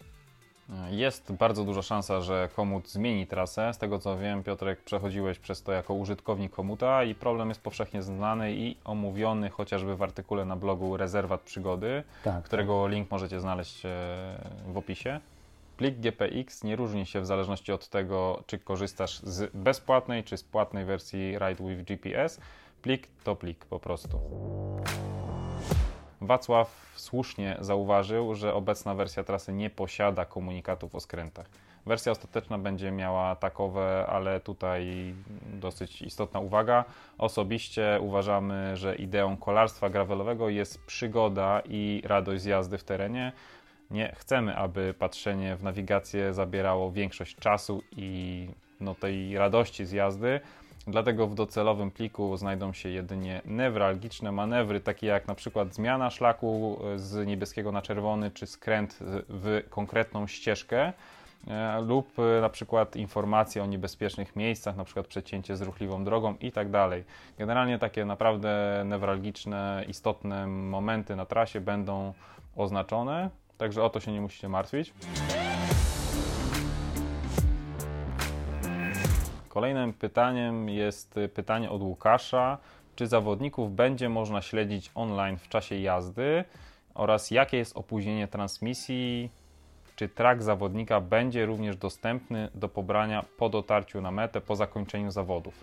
Jest 0.90 1.32
bardzo 1.34 1.64
duża 1.64 1.82
szansa, 1.82 2.22
że 2.22 2.50
komut 2.56 2.90
zmieni 2.90 3.28
trasę. 3.28 3.74
Z 3.74 3.78
tego 3.78 4.00
co 4.00 4.18
wiem, 4.18 4.44
Piotrek, 4.44 4.82
przechodziłeś 4.82 5.40
przez 5.40 5.64
to 5.64 5.72
jako 5.72 5.94
użytkownik 5.94 6.52
komuta 6.52 7.04
i 7.04 7.16
problem 7.16 7.50
jest 7.50 7.62
powszechnie 7.62 8.04
znany 8.04 8.54
i 8.54 8.78
omówiony 8.84 9.50
chociażby 9.50 9.96
w 9.96 10.04
artykule 10.04 10.46
na 10.46 10.56
blogu 10.56 10.98
Rezerwat 10.98 11.42
Przygody, 11.42 12.04
tak, 12.24 12.44
którego 12.44 12.84
tak. 12.84 12.92
link 12.92 13.12
możecie 13.12 13.40
znaleźć 13.40 13.86
e, 13.86 13.90
w 14.68 14.78
opisie. 14.78 15.20
Plik 15.78 15.96
GPX 15.96 16.64
nie 16.64 16.76
różni 16.76 17.06
się 17.06 17.22
w 17.22 17.26
zależności 17.26 17.72
od 17.72 17.90
tego, 17.90 18.44
czy 18.48 18.60
korzystasz 18.60 19.20
z 19.20 19.52
bezpłatnej 19.54 20.24
czy 20.24 20.38
z 20.38 20.44
płatnej 20.44 20.86
wersji 20.86 21.38
Ride 21.40 21.76
with 21.76 21.84
GPS. 21.84 22.40
Plik 22.82 23.08
to 23.24 23.36
plik 23.36 23.66
po 23.66 23.80
prostu. 23.80 24.20
Wacław 26.26 26.94
słusznie 26.96 27.58
zauważył, 27.60 28.36
że 28.36 28.54
obecna 28.54 28.96
wersja 28.96 29.24
trasy 29.24 29.54
nie 29.54 29.70
posiada 29.70 30.26
komunikatów 30.26 30.96
o 30.96 31.00
skrętach. 31.00 31.46
Wersja 31.86 32.12
ostateczna 32.12 32.58
będzie 32.58 32.92
miała 32.92 33.36
takowe, 33.36 34.06
ale 34.10 34.40
tutaj 34.40 35.14
dosyć 35.54 36.02
istotna 36.02 36.40
uwaga. 36.40 36.86
Osobiście 37.18 38.00
uważamy, 38.02 38.78
że 38.78 38.96
ideą 38.96 39.38
kolarstwa 39.38 39.90
gravelowego 39.90 40.50
jest 40.50 40.86
przygoda 40.86 41.62
i 41.66 42.02
radość 42.06 42.42
z 42.42 42.46
jazdy 42.46 42.78
w 42.78 42.84
terenie. 42.84 43.32
Nie 43.92 44.16
chcemy, 44.16 44.56
aby 44.56 44.94
patrzenie 45.00 45.56
w 45.56 45.64
nawigację 45.64 46.34
zabierało 46.34 46.92
większość 46.92 47.36
czasu 47.36 47.82
i 47.92 48.48
no, 48.80 48.96
tej 48.96 49.38
radości 49.38 49.86
z 49.86 49.92
jazdy. 49.92 50.40
Dlatego 50.88 51.28
w 51.28 51.36
docelowym 51.36 51.92
pliku 51.92 52.38
znajdą 52.38 52.74
się 52.74 52.90
jedynie 52.90 53.42
newralgiczne 53.46 54.32
manewry, 54.32 54.82
takie 54.82 55.08
jak 55.08 55.28
na 55.28 55.36
przykład 55.36 55.74
zmiana 55.74 56.10
szlaku 56.10 56.80
e, 56.94 57.00
z 57.00 57.28
niebieskiego 57.28 57.72
na 57.72 57.82
czerwony, 57.82 58.32
czy 58.32 58.48
skręt 58.48 59.00
w 59.30 59.62
konkretną 59.70 60.28
ścieżkę, 60.28 60.94
e, 61.48 61.82
lub 61.82 62.20
e, 62.20 62.42
na 62.42 62.50
przykład 62.50 62.96
informacje 62.96 63.64
o 63.64 63.66
niebezpiecznych 63.66 64.36
miejscach, 64.36 64.78
na 64.78 64.84
przykład 64.84 65.08
przecięcie 65.08 65.58
z 65.58 65.62
ruchliwą 65.62 66.04
drogą 66.04 66.36
i 66.42 66.52
tak 66.52 66.70
dalej. 66.70 67.04
Generalnie 67.38 67.80
takie 67.80 68.06
naprawdę 68.06 68.84
newralgiczne, 68.86 69.86
istotne 69.88 70.48
momenty 70.48 71.16
na 71.16 71.26
trasie 71.26 71.62
będą 71.62 72.14
oznaczone, 72.56 73.30
także 73.58 73.84
o 73.84 73.90
to 73.90 74.00
się 74.00 74.12
nie 74.12 74.22
musicie 74.22 74.50
martwić. 74.50 74.94
Kolejnym 79.56 79.94
pytaniem 79.94 80.70
jest 80.70 81.20
pytanie 81.34 81.72
od 81.72 81.82
Łukasza. 81.82 82.58
Czy 82.96 83.08
zawodników 83.08 83.76
będzie 83.76 84.10
można 84.10 84.42
śledzić 84.42 84.92
online 84.96 85.38
w 85.38 85.50
czasie 85.50 85.76
jazdy 85.76 86.44
oraz 86.94 87.32
jakie 87.32 87.58
jest 87.58 87.78
opóźnienie 87.78 88.28
transmisji? 88.28 89.30
Czy 89.96 90.10
track 90.10 90.42
zawodnika 90.42 91.02
będzie 91.02 91.46
również 91.46 91.78
dostępny 91.78 92.50
do 92.56 92.70
pobrania 92.70 93.26
po 93.38 93.50
dotarciu 93.50 94.02
na 94.02 94.12
metę 94.12 94.42
po 94.42 94.56
zakończeniu 94.56 95.12
zawodów? 95.12 95.54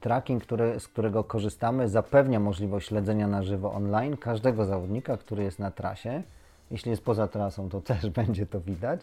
Tracking, 0.00 0.42
który, 0.42 0.80
z 0.80 0.88
którego 0.88 1.24
korzystamy, 1.24 1.88
zapewnia 1.88 2.40
możliwość 2.40 2.88
śledzenia 2.88 3.26
na 3.26 3.42
żywo 3.42 3.72
online 3.72 4.16
każdego 4.16 4.64
zawodnika, 4.64 5.16
który 5.16 5.42
jest 5.42 5.58
na 5.58 5.70
trasie. 5.70 6.22
Jeśli 6.70 6.90
jest 6.90 7.04
poza 7.04 7.28
trasą, 7.28 7.68
to 7.68 7.80
też 7.80 8.10
będzie 8.20 8.46
to 8.46 8.60
widać. 8.60 9.00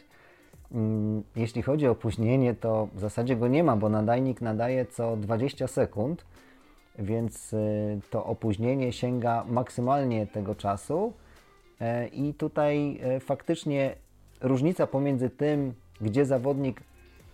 Mm, 0.72 1.24
jeśli 1.36 1.62
chodzi 1.62 1.88
o 1.88 1.92
opóźnienie, 1.92 2.54
to 2.54 2.88
w 2.94 3.00
zasadzie 3.00 3.36
go 3.36 3.48
nie 3.48 3.64
ma, 3.64 3.78
bo 3.78 3.90
nadajnik 3.90 4.42
nadaje 4.42 4.86
co 4.86 5.18
20 5.18 5.68
sekund, 5.68 6.26
więc 7.00 7.54
y, 7.54 8.00
to 8.10 8.26
opóźnienie 8.26 8.94
sięga 8.94 9.46
maksymalnie 9.50 10.28
tego 10.28 10.56
czasu. 10.56 11.14
E, 11.82 12.08
I 12.08 12.34
tutaj 12.34 13.00
e, 13.02 13.20
faktycznie 13.20 13.96
różnica 14.42 14.88
pomiędzy 14.88 15.30
tym, 15.30 15.74
gdzie 16.02 16.26
zawodnik 16.26 16.82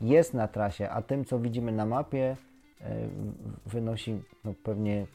jest 0.01 0.33
na 0.33 0.47
trasie, 0.47 0.89
a 0.89 1.01
tym, 1.01 1.25
co 1.25 1.39
widzimy 1.39 1.71
na 1.71 1.85
mapie, 1.85 2.37
e, 2.81 2.95
wynosi 3.65 4.21
no, 4.43 4.53
pewnie 4.63 5.05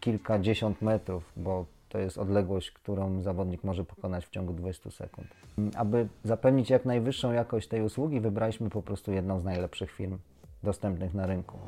kilkadziesiąt 0.00 0.82
metrów, 0.82 1.32
bo 1.36 1.66
to 1.88 1.98
jest 1.98 2.18
odległość, 2.18 2.70
którą 2.70 3.22
zawodnik 3.22 3.64
może 3.64 3.84
pokonać 3.84 4.26
w 4.26 4.30
ciągu 4.30 4.52
20 4.52 4.90
sekund. 4.90 5.28
Aby 5.76 6.08
zapewnić 6.24 6.70
jak 6.70 6.84
najwyższą 6.84 7.32
jakość 7.32 7.68
tej 7.68 7.82
usługi, 7.82 8.20
wybraliśmy 8.20 8.70
po 8.70 8.82
prostu 8.82 9.12
jedną 9.12 9.40
z 9.40 9.44
najlepszych 9.44 9.90
firm 9.90 10.18
dostępnych 10.62 11.14
na 11.14 11.26
rynku. 11.26 11.58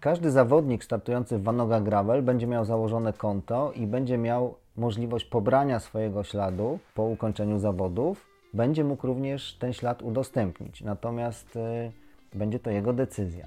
Każdy 0.00 0.30
zawodnik 0.30 0.84
startujący 0.84 1.38
w 1.38 1.42
Vanoga 1.42 1.80
Gravel 1.80 2.22
będzie 2.22 2.46
miał 2.46 2.64
założone 2.64 3.12
konto 3.12 3.72
i 3.72 3.86
będzie 3.86 4.18
miał 4.18 4.54
możliwość 4.76 5.24
pobrania 5.24 5.80
swojego 5.80 6.24
śladu 6.24 6.78
po 6.94 7.02
ukończeniu 7.02 7.58
zawodów. 7.58 8.26
Będzie 8.54 8.84
mógł 8.84 9.06
również 9.06 9.54
ten 9.54 9.72
ślad 9.72 10.02
udostępnić, 10.02 10.82
natomiast 10.82 11.56
y, 11.56 11.92
będzie 12.34 12.58
to 12.58 12.70
jego 12.70 12.92
decyzja. 12.92 13.46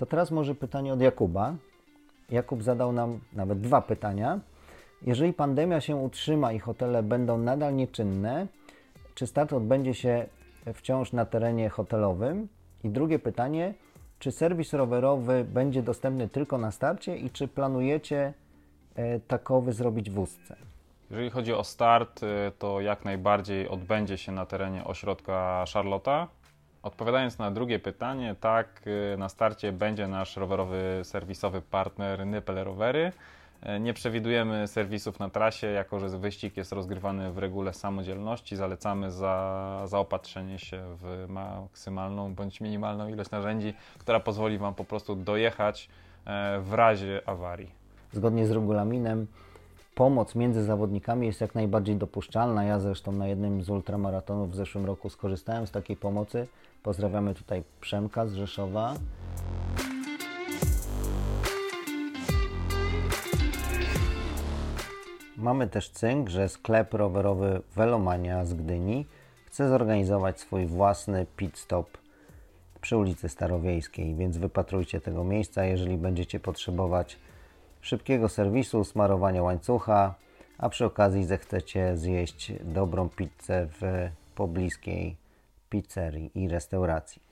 To 0.00 0.06
teraz 0.06 0.30
może 0.30 0.54
pytanie 0.54 0.92
od 0.92 1.00
Jakuba. 1.00 1.54
Jakub 2.30 2.62
zadał 2.62 2.92
nam 2.92 3.20
nawet 3.32 3.60
dwa 3.60 3.82
pytania. 3.82 4.40
Jeżeli 5.02 5.32
pandemia 5.32 5.80
się 5.80 5.96
utrzyma 5.96 6.52
i 6.52 6.58
hotele 6.58 7.02
będą 7.02 7.38
nadal 7.38 7.74
nieczynne, 7.74 8.46
czy 9.14 9.26
start 9.26 9.52
odbędzie 9.52 9.94
się 9.94 10.26
wciąż 10.74 11.12
na 11.12 11.24
terenie 11.24 11.68
hotelowym? 11.68 12.48
I 12.84 12.88
drugie 12.88 13.18
pytanie, 13.18 13.74
czy 14.18 14.32
serwis 14.32 14.72
rowerowy 14.72 15.44
będzie 15.44 15.82
dostępny 15.82 16.28
tylko 16.28 16.58
na 16.58 16.70
starcie 16.70 17.16
i 17.16 17.30
czy 17.30 17.48
planujecie 17.48 18.32
e, 18.94 19.20
takowy 19.20 19.72
zrobić 19.72 20.10
w 20.10 20.18
Ustce? 20.18 20.56
Jeżeli 21.10 21.30
chodzi 21.30 21.54
o 21.54 21.64
start, 21.64 22.22
e, 22.22 22.52
to 22.58 22.80
jak 22.80 23.04
najbardziej 23.04 23.68
odbędzie 23.68 24.18
się 24.18 24.32
na 24.32 24.46
terenie 24.46 24.84
ośrodka 24.84 25.64
Charlotta. 25.72 26.28
Odpowiadając 26.82 27.38
na 27.38 27.50
drugie 27.50 27.78
pytanie, 27.78 28.34
tak, 28.40 28.82
y, 29.14 29.16
na 29.18 29.28
starcie 29.28 29.72
będzie 29.72 30.08
nasz 30.08 30.36
rowerowy 30.36 31.00
serwisowy 31.02 31.62
partner 31.62 32.26
Nypel 32.26 32.64
Rowery. 32.64 33.12
Y, 33.76 33.80
nie 33.80 33.94
przewidujemy 33.94 34.66
serwisów 34.66 35.18
na 35.18 35.30
trasie, 35.30 35.66
jako 35.66 35.98
że 36.00 36.18
wyścig 36.18 36.56
jest 36.56 36.72
rozgrywany 36.72 37.32
w 37.32 37.38
regule 37.38 37.72
samodzielności. 37.72 38.56
Zalecamy 38.56 39.10
za, 39.10 39.82
zaopatrzenie 39.86 40.58
się 40.58 40.82
w 41.02 41.26
maksymalną 41.28 42.34
bądź 42.34 42.60
minimalną 42.60 43.08
ilość 43.08 43.30
narzędzi, 43.30 43.74
która 43.98 44.20
pozwoli 44.20 44.58
Wam 44.58 44.74
po 44.74 44.84
prostu 44.84 45.16
dojechać 45.16 45.88
e, 46.26 46.60
w 46.60 46.72
razie 46.72 47.20
awarii. 47.26 47.70
Zgodnie 48.12 48.46
z 48.46 48.50
regulaminem 48.50 49.26
pomoc 49.94 50.34
między 50.34 50.64
zawodnikami 50.64 51.26
jest 51.26 51.40
jak 51.40 51.54
najbardziej 51.54 51.96
dopuszczalna. 51.96 52.64
Ja 52.64 52.78
zresztą 52.78 53.12
na 53.12 53.26
jednym 53.26 53.62
z 53.62 53.70
ultramaratonów 53.70 54.50
w 54.50 54.54
zeszłym 54.54 54.86
roku 54.86 55.10
skorzystałem 55.10 55.66
z 55.66 55.70
takiej 55.70 55.96
pomocy. 55.96 56.46
Pozdrawiamy 56.82 57.34
tutaj 57.34 57.62
Przemka 57.80 58.26
z 58.26 58.34
Rzeszowa. 58.34 58.94
Mamy 65.36 65.68
też 65.68 65.90
cynk, 65.90 66.28
że 66.28 66.48
sklep 66.48 66.94
rowerowy 66.94 67.62
Velomania 67.76 68.44
z 68.44 68.54
Gdyni 68.54 69.06
chce 69.46 69.68
zorganizować 69.68 70.40
swój 70.40 70.66
własny 70.66 71.26
pit 71.36 71.58
stop 71.58 71.98
przy 72.80 72.96
ulicy 72.96 73.28
Starowiejskiej, 73.28 74.14
więc 74.14 74.36
wypatrujcie 74.36 75.00
tego 75.00 75.24
miejsca, 75.24 75.64
jeżeli 75.64 75.96
będziecie 75.96 76.40
potrzebować 76.40 77.18
szybkiego 77.80 78.28
serwisu, 78.28 78.84
smarowania 78.84 79.42
łańcucha, 79.42 80.14
a 80.58 80.68
przy 80.68 80.84
okazji 80.84 81.24
zechcecie 81.24 81.96
zjeść 81.96 82.52
dobrą 82.64 83.08
pizzę 83.08 83.68
w 83.80 84.08
pobliskiej 84.34 85.19
pizzerii 85.70 86.30
i 86.34 86.48
restauracji. 86.48 87.22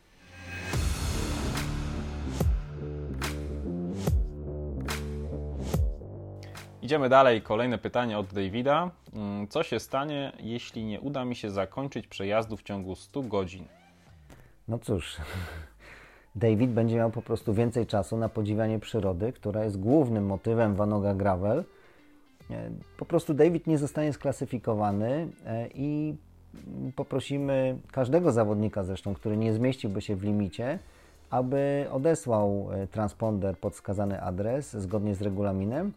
Idziemy 6.82 7.08
dalej. 7.08 7.42
Kolejne 7.42 7.78
pytanie 7.78 8.18
od 8.18 8.26
Davida. 8.34 8.90
Mm, 9.14 9.48
co 9.48 9.62
się 9.62 9.80
stanie, 9.80 10.32
jeśli 10.40 10.84
nie 10.84 11.00
uda 11.00 11.24
mi 11.24 11.36
się 11.36 11.50
zakończyć 11.50 12.06
przejazdu 12.06 12.56
w 12.56 12.62
ciągu 12.62 12.94
100 12.94 13.22
godzin? 13.22 13.64
No 14.68 14.78
cóż, 14.78 15.16
David 16.34 16.70
będzie 16.70 16.96
miał 16.96 17.10
po 17.10 17.22
prostu 17.22 17.54
więcej 17.54 17.86
czasu 17.86 18.16
na 18.16 18.28
podziwianie 18.28 18.78
przyrody, 18.78 19.32
która 19.32 19.64
jest 19.64 19.80
głównym 19.80 20.26
motywem 20.26 20.74
Vanoga 20.74 21.14
Gravel. 21.14 21.64
E, 22.50 22.70
po 22.96 23.04
prostu 23.04 23.34
David 23.34 23.66
nie 23.66 23.78
zostanie 23.78 24.12
sklasyfikowany 24.12 25.28
e, 25.46 25.68
i 25.74 26.16
poprosimy 26.96 27.78
każdego 27.92 28.32
zawodnika 28.32 28.84
zresztą, 28.84 29.14
który 29.14 29.36
nie 29.36 29.52
zmieściłby 29.52 30.00
się 30.00 30.16
w 30.16 30.22
limicie, 30.22 30.78
aby 31.30 31.86
odesłał 31.92 32.68
e, 32.72 32.86
transponder 32.86 33.58
pod 33.58 33.74
wskazany 33.74 34.22
adres 34.22 34.76
zgodnie 34.76 35.14
z 35.14 35.22
regulaminem. 35.22 35.92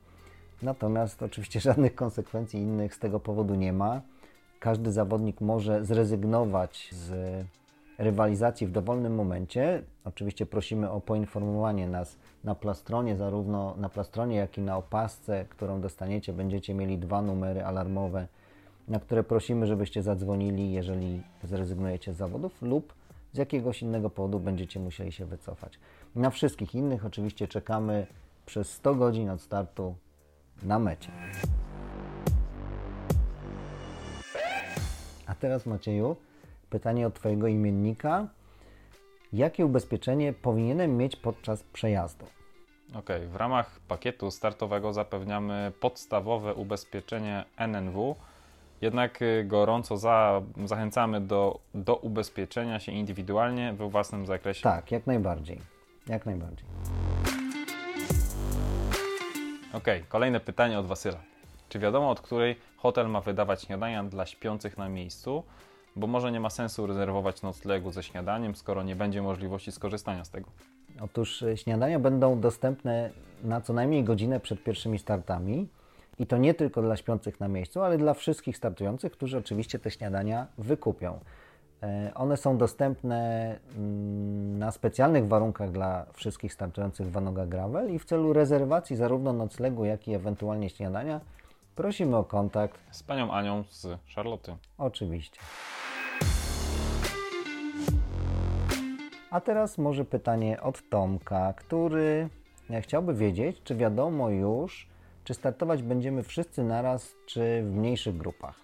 Natomiast 0.62 1.24
oczywiście 1.24 1.60
żadnych 1.70 1.96
konsekwencji 1.96 2.60
innych 2.60 2.96
z 2.96 3.00
tego 3.00 3.20
powodu 3.20 3.56
nie 3.56 3.74
ma. 3.74 4.02
Każdy 4.60 4.92
zawodnik 4.92 5.42
może 5.42 5.86
zrezygnować 5.86 6.90
z 6.92 7.14
rywalizacji 7.98 8.68
w 8.68 8.72
dowolnym 8.72 9.16
momencie. 9.16 9.84
Oczywiście 10.06 10.46
prosimy 10.46 10.90
o 10.90 11.02
poinformowanie 11.02 11.88
nas 11.88 12.18
na 12.44 12.56
plastronie, 12.56 13.16
zarówno 13.16 13.76
na 13.78 13.90
plastronie, 13.90 14.36
jak 14.36 14.58
i 14.58 14.62
na 14.62 14.78
opasce, 14.78 15.46
którą 15.50 15.82
dostaniecie. 15.82 16.34
Będziecie 16.34 16.74
mieli 16.74 16.98
dwa 16.98 17.22
numery 17.22 17.64
alarmowe, 17.64 18.28
na 18.88 19.00
które 19.00 19.24
prosimy, 19.24 19.68
żebyście 19.68 20.04
zadzwonili, 20.04 20.72
jeżeli 20.72 21.24
zrezygnujecie 21.44 22.14
z 22.14 22.18
zawodów 22.18 22.62
lub 22.62 22.94
z 23.34 23.38
jakiegoś 23.38 23.82
innego 23.82 24.10
powodu 24.10 24.40
będziecie 24.40 24.80
musieli 24.80 25.12
się 25.12 25.26
wycofać. 25.26 25.80
Na 26.16 26.30
wszystkich 26.30 26.76
innych 26.76 27.06
oczywiście 27.06 27.48
czekamy 27.48 28.08
przez 28.46 28.74
100 28.74 28.96
godzin 28.96 29.30
od 29.30 29.42
startu 29.42 29.96
na 30.64 30.80
mecie. 30.80 31.12
A 35.28 35.36
teraz 35.36 35.66
Macieju, 35.66 36.16
pytanie 36.70 37.08
od 37.08 37.14
Twojego 37.14 37.48
imiennika. 37.48 38.28
Jakie 39.34 39.66
ubezpieczenie 39.66 40.34
powinienem 40.34 40.98
mieć 40.98 41.16
podczas 41.16 41.64
przejazdu? 41.64 42.26
Ok, 42.96 43.10
w 43.32 43.36
ramach 43.36 43.80
pakietu 43.88 44.32
startowego 44.32 44.94
zapewniamy 44.94 45.72
podstawowe 45.80 46.54
ubezpieczenie 46.54 47.46
NNW, 47.58 48.16
jednak 48.82 49.22
y, 49.22 49.44
gorąco 49.48 49.98
za, 49.98 50.42
zachęcamy 50.66 51.22
do, 51.22 51.60
do 51.74 51.96
ubezpieczenia 51.96 52.80
się 52.80 52.92
indywidualnie 52.92 53.74
we 53.74 53.90
własnym 53.90 54.26
zakresie. 54.26 54.64
Tak, 54.64 54.92
jak 54.92 55.08
najbardziej. 55.08 55.62
Jak 56.08 56.26
najbardziej. 56.26 56.66
Ok, 59.74 59.86
kolejne 60.10 60.40
pytanie 60.40 60.80
od 60.80 60.86
Wasyla. 60.86 61.18
Czy 61.70 61.80
wiadomo, 61.80 62.10
od 62.10 62.22
której 62.22 62.56
hotel 62.78 63.10
ma 63.10 63.22
wydawać 63.22 63.62
śniadania 63.62 64.04
dla 64.04 64.26
śpiących 64.26 64.78
na 64.78 64.90
miejscu? 64.90 65.44
Bo 65.96 66.08
może 66.08 66.32
nie 66.32 66.40
ma 66.40 66.50
sensu 66.50 66.88
rezerwować 66.88 67.42
noclegu 67.42 67.92
ze 67.92 68.04
śniadaniem, 68.04 68.56
skoro 68.56 68.84
nie 68.84 68.96
będzie 68.96 69.22
możliwości 69.22 69.72
skorzystania 69.72 70.26
z 70.26 70.30
tego. 70.30 70.50
Otóż 71.02 71.44
e, 71.44 71.58
śniadania 71.58 72.00
będą 72.00 72.40
dostępne 72.40 73.10
na 73.44 73.62
co 73.62 73.74
najmniej 73.74 74.04
godzinę 74.04 74.40
przed 74.40 74.64
pierwszymi 74.64 75.00
startami. 75.00 75.68
I 76.22 76.26
to 76.26 76.38
nie 76.38 76.54
tylko 76.54 76.82
dla 76.82 76.98
śpiących 76.98 77.40
na 77.40 77.48
miejscu, 77.48 77.82
ale 77.82 77.98
dla 77.98 78.14
wszystkich 78.14 78.58
startujących, 78.58 79.12
którzy 79.12 79.38
oczywiście 79.38 79.80
te 79.80 79.92
śniadania 79.92 80.48
wykupią. 80.58 81.20
E, 81.84 82.12
one 82.16 82.38
są 82.38 82.58
dostępne 82.58 83.60
mm, 83.78 84.60
na 84.60 84.72
specjalnych 84.72 85.28
warunkach 85.28 85.72
dla 85.72 86.06
wszystkich 86.14 86.54
startujących 86.54 87.08
w 87.08 87.12
Vanoga 87.12 87.46
Gravel 87.46 87.94
i 87.94 88.00
w 88.00 88.06
celu 88.06 88.34
rezerwacji 88.34 88.96
zarówno 88.96 89.34
noclegu, 89.34 89.86
jak 89.86 90.08
i 90.08 90.14
ewentualnie 90.14 90.70
śniadania 90.70 91.22
prosimy 91.76 92.18
o 92.18 92.24
kontakt 92.24 92.80
z 92.92 93.04
panią 93.04 93.32
Anią 93.32 93.64
z 93.70 93.88
Charlotte. 94.16 94.56
Oczywiście. 94.78 95.40
A 99.32 99.42
teraz 99.42 99.78
może 99.78 100.06
pytanie 100.06 100.62
od 100.62 100.90
Tomka, 100.90 101.54
który 101.54 102.30
chciałby 102.82 103.14
wiedzieć, 103.14 103.62
czy 103.64 103.76
wiadomo 103.76 104.30
już, 104.30 104.92
czy 105.24 105.34
startować 105.34 105.84
będziemy 105.84 106.24
wszyscy 106.24 106.64
naraz, 106.64 107.16
czy 107.26 107.64
w 107.64 107.76
mniejszych 107.76 108.18
grupach. 108.18 108.60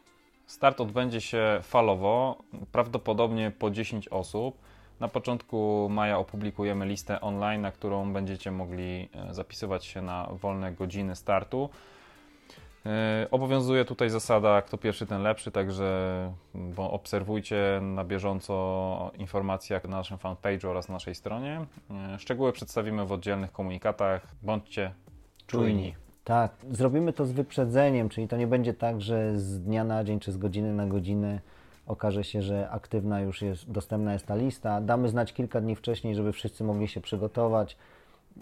Start 0.48 0.82
odbędzie 0.82 1.22
się 1.22 1.60
falowo, 1.64 2.38
prawdopodobnie 2.72 3.52
po 3.52 3.72
10 3.72 4.08
osób. 4.08 4.58
Na 5.00 5.08
początku 5.08 5.88
maja 5.92 6.18
opublikujemy 6.18 6.86
listę 6.86 7.22
online, 7.22 7.62
na 7.62 7.72
którą 7.72 8.14
będziecie 8.14 8.52
mogli 8.52 9.10
e, 9.14 9.34
zapisywać 9.34 9.86
się 9.86 10.02
na 10.02 10.30
wolne 10.32 10.74
godziny 10.74 11.16
startu. 11.16 11.70
E, 12.86 13.28
obowiązuje 13.32 13.86
tutaj 13.86 14.10
zasada 14.10 14.62
kto 14.62 14.78
pierwszy, 14.78 15.06
ten 15.06 15.22
lepszy, 15.22 15.52
także 15.52 16.34
obserwujcie 16.78 17.80
na 17.82 18.04
bieżąco 18.04 19.12
informacje 19.18 19.82
na 19.84 19.98
naszym 19.98 20.18
fanpage'u 20.18 20.68
oraz 20.68 20.90
na 20.90 20.94
naszej 20.94 21.16
stronie. 21.16 21.66
E, 21.92 22.20
szczegóły 22.20 22.54
przedstawimy 22.54 23.06
w 23.06 23.12
oddzielnych 23.12 23.52
komunikatach. 23.52 24.28
Bądźcie 24.42 24.94
czujni. 25.48 26.07
Tak, 26.28 26.52
zrobimy 26.72 27.14
to 27.14 27.26
z 27.26 27.32
wyprzedzeniem, 27.32 28.10
czyli 28.10 28.28
to 28.28 28.38
nie 28.38 28.48
będzie 28.48 28.74
tak, 28.74 29.02
że 29.02 29.40
z 29.40 29.62
dnia 29.62 29.84
na 29.84 30.04
dzień 30.04 30.20
czy 30.20 30.32
z 30.32 30.38
godziny 30.38 30.74
na 30.74 30.86
godzinę 30.86 31.40
okaże 31.86 32.24
się, 32.24 32.42
że 32.42 32.70
aktywna 32.70 33.22
już 33.22 33.42
jest, 33.42 33.72
dostępna 33.72 34.14
jest 34.14 34.26
ta 34.26 34.36
lista. 34.36 34.82
Damy 34.82 35.10
znać 35.10 35.34
kilka 35.34 35.62
dni 35.62 35.76
wcześniej, 35.76 36.16
żeby 36.16 36.32
wszyscy 36.32 36.64
mogli 36.64 36.88
się 36.88 37.02
przygotować. 37.02 37.78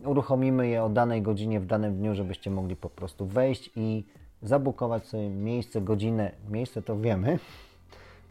Uruchomimy 0.06 0.68
je 0.68 0.84
o 0.84 0.90
danej 0.90 1.22
godzinie 1.22 1.60
w 1.60 1.66
danym 1.66 1.98
dniu, 1.98 2.16
żebyście 2.16 2.52
mogli 2.52 2.76
po 2.76 2.90
prostu 2.90 3.26
wejść 3.26 3.72
i 3.76 4.04
zabukować 4.42 5.08
sobie 5.08 5.30
miejsce, 5.30 5.82
godzinę. 5.82 6.32
Miejsce 6.50 6.82
to 6.82 6.98
wiemy. 6.98 7.40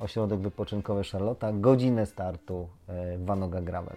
Ośrodek 0.00 0.40
wypoczynkowy 0.40 1.02
Charlotta, 1.04 1.52
godzinę 1.52 2.06
startu 2.06 2.68
e, 2.88 3.18
Vanoga 3.18 3.60
Gravel. 3.60 3.96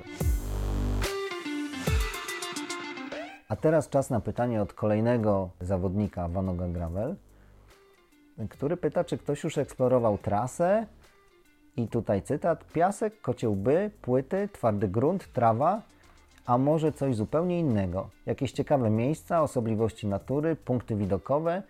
A 3.49 3.55
teraz 3.55 3.89
czas 3.89 4.10
na 4.10 4.19
pytanie 4.19 4.62
od 4.62 4.73
kolejnego 4.73 5.49
zawodnika 5.62 6.27
Vanoga 6.27 6.67
Gravel, 6.67 7.15
który 8.49 8.77
pyta, 8.77 9.03
czy 9.03 9.17
ktoś 9.17 9.43
już 9.43 9.57
eksplorował 9.57 10.17
trasę. 10.17 10.86
I 11.77 11.88
tutaj 11.88 12.21
cytat: 12.21 12.65
piasek, 12.65 13.21
kociełby, 13.21 13.91
płyty, 14.01 14.49
twardy 14.53 14.88
grunt, 14.88 15.33
trawa, 15.33 15.81
a 16.45 16.57
może 16.57 16.91
coś 16.91 17.15
zupełnie 17.15 17.60
innego. 17.60 18.10
Jakieś 18.25 18.51
ciekawe 18.51 18.89
miejsca, 18.89 19.41
osobliwości 19.41 20.07
natury, 20.07 20.55
punkty 20.55 20.95
widokowe, 20.95 21.63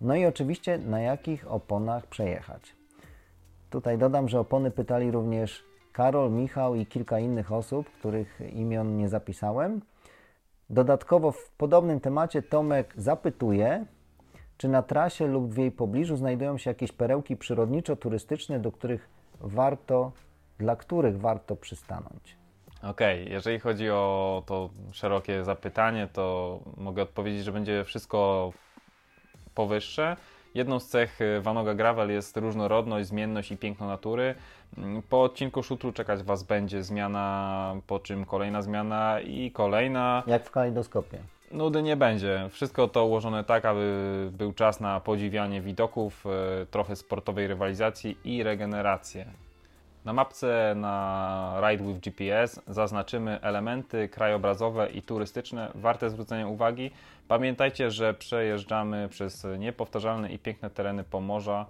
no 0.00 0.14
i 0.14 0.26
oczywiście 0.26 0.78
na 0.78 1.00
jakich 1.00 1.52
oponach 1.52 2.06
przejechać. 2.06 2.76
Tutaj 3.70 3.98
dodam, 3.98 4.28
że 4.28 4.40
opony 4.40 4.70
pytali 4.70 5.10
również 5.10 5.64
Karol, 5.92 6.30
Michał 6.30 6.74
i 6.74 6.86
kilka 6.86 7.18
innych 7.18 7.52
osób, 7.52 7.90
których 7.90 8.40
imion 8.52 8.96
nie 8.96 9.08
zapisałem. 9.08 9.80
Dodatkowo 10.70 11.32
w 11.32 11.50
podobnym 11.50 12.00
temacie 12.00 12.42
Tomek 12.42 12.94
zapytuje, 12.96 13.84
czy 14.56 14.68
na 14.68 14.82
trasie 14.82 15.26
lub 15.26 15.54
w 15.54 15.58
jej 15.58 15.70
pobliżu 15.70 16.16
znajdują 16.16 16.58
się 16.58 16.70
jakieś 16.70 16.92
perełki 16.92 17.36
przyrodniczo-turystyczne, 17.36 18.60
do 18.60 18.72
których 18.72 19.08
warto, 19.40 20.12
dla 20.58 20.76
których 20.76 21.20
warto 21.20 21.56
przystanąć. 21.56 22.36
Okej, 22.82 23.22
okay. 23.22 23.32
jeżeli 23.32 23.58
chodzi 23.58 23.90
o 23.90 24.42
to 24.46 24.70
szerokie 24.92 25.44
zapytanie, 25.44 26.08
to 26.12 26.58
mogę 26.76 27.02
odpowiedzieć, 27.02 27.44
że 27.44 27.52
będzie 27.52 27.84
wszystko 27.84 28.52
powyższe. 29.54 30.16
Jedną 30.54 30.80
z 30.80 30.86
cech 30.86 31.18
Vanoga 31.40 31.74
Gravel 31.74 32.10
jest 32.10 32.36
różnorodność, 32.36 33.08
zmienność 33.08 33.52
i 33.52 33.56
piękno 33.56 33.86
natury. 33.86 34.34
Po 35.08 35.22
odcinku 35.22 35.62
szutru 35.62 35.92
czekać 35.92 36.22
Was 36.22 36.42
będzie 36.42 36.82
zmiana, 36.82 37.76
po 37.86 37.98
czym 37.98 38.24
kolejna 38.24 38.62
zmiana 38.62 39.20
i 39.20 39.50
kolejna. 39.50 40.22
Jak 40.26 40.44
w 40.44 40.50
kalejdoskopie. 40.50 41.18
Nudy 41.50 41.82
nie 41.82 41.96
będzie. 41.96 42.48
Wszystko 42.50 42.88
to 42.88 43.06
ułożone 43.06 43.44
tak, 43.44 43.64
aby 43.64 44.30
był 44.32 44.52
czas 44.52 44.80
na 44.80 45.00
podziwianie 45.00 45.60
widoków, 45.60 46.26
e, 46.26 46.66
trochę 46.66 46.96
sportowej 46.96 47.46
rywalizacji 47.46 48.18
i 48.24 48.42
regenerację. 48.42 49.26
Na 50.04 50.12
mapce 50.12 50.74
na 50.76 51.60
Ride 51.68 51.84
with 51.84 52.00
GPS 52.00 52.60
zaznaczymy 52.66 53.40
elementy 53.40 54.08
krajobrazowe 54.08 54.90
i 54.90 55.02
turystyczne 55.02 55.70
warte 55.74 56.10
zwrócenia 56.10 56.46
uwagi. 56.48 56.90
Pamiętajcie, 57.28 57.90
że 57.90 58.14
przejeżdżamy 58.14 59.08
przez 59.08 59.46
niepowtarzalne 59.58 60.32
i 60.32 60.38
piękne 60.38 60.70
tereny 60.70 61.04
Pomorza. 61.04 61.66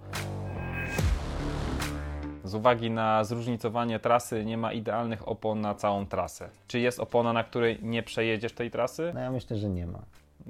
Z 2.43 2.55
uwagi 2.55 2.91
na 2.91 3.23
zróżnicowanie 3.23 3.99
trasy 3.99 4.45
nie 4.45 4.57
ma 4.57 4.73
idealnych 4.73 5.27
opon 5.27 5.61
na 5.61 5.75
całą 5.75 6.05
trasę. 6.05 6.49
Czy 6.67 6.79
jest 6.79 6.99
opona, 6.99 7.33
na 7.33 7.43
której 7.43 7.77
nie 7.81 8.03
przejedziesz 8.03 8.53
tej 8.53 8.71
trasy? 8.71 9.11
No 9.13 9.19
ja 9.19 9.31
myślę, 9.31 9.57
że 9.57 9.69
nie 9.69 9.87
ma. 9.87 9.99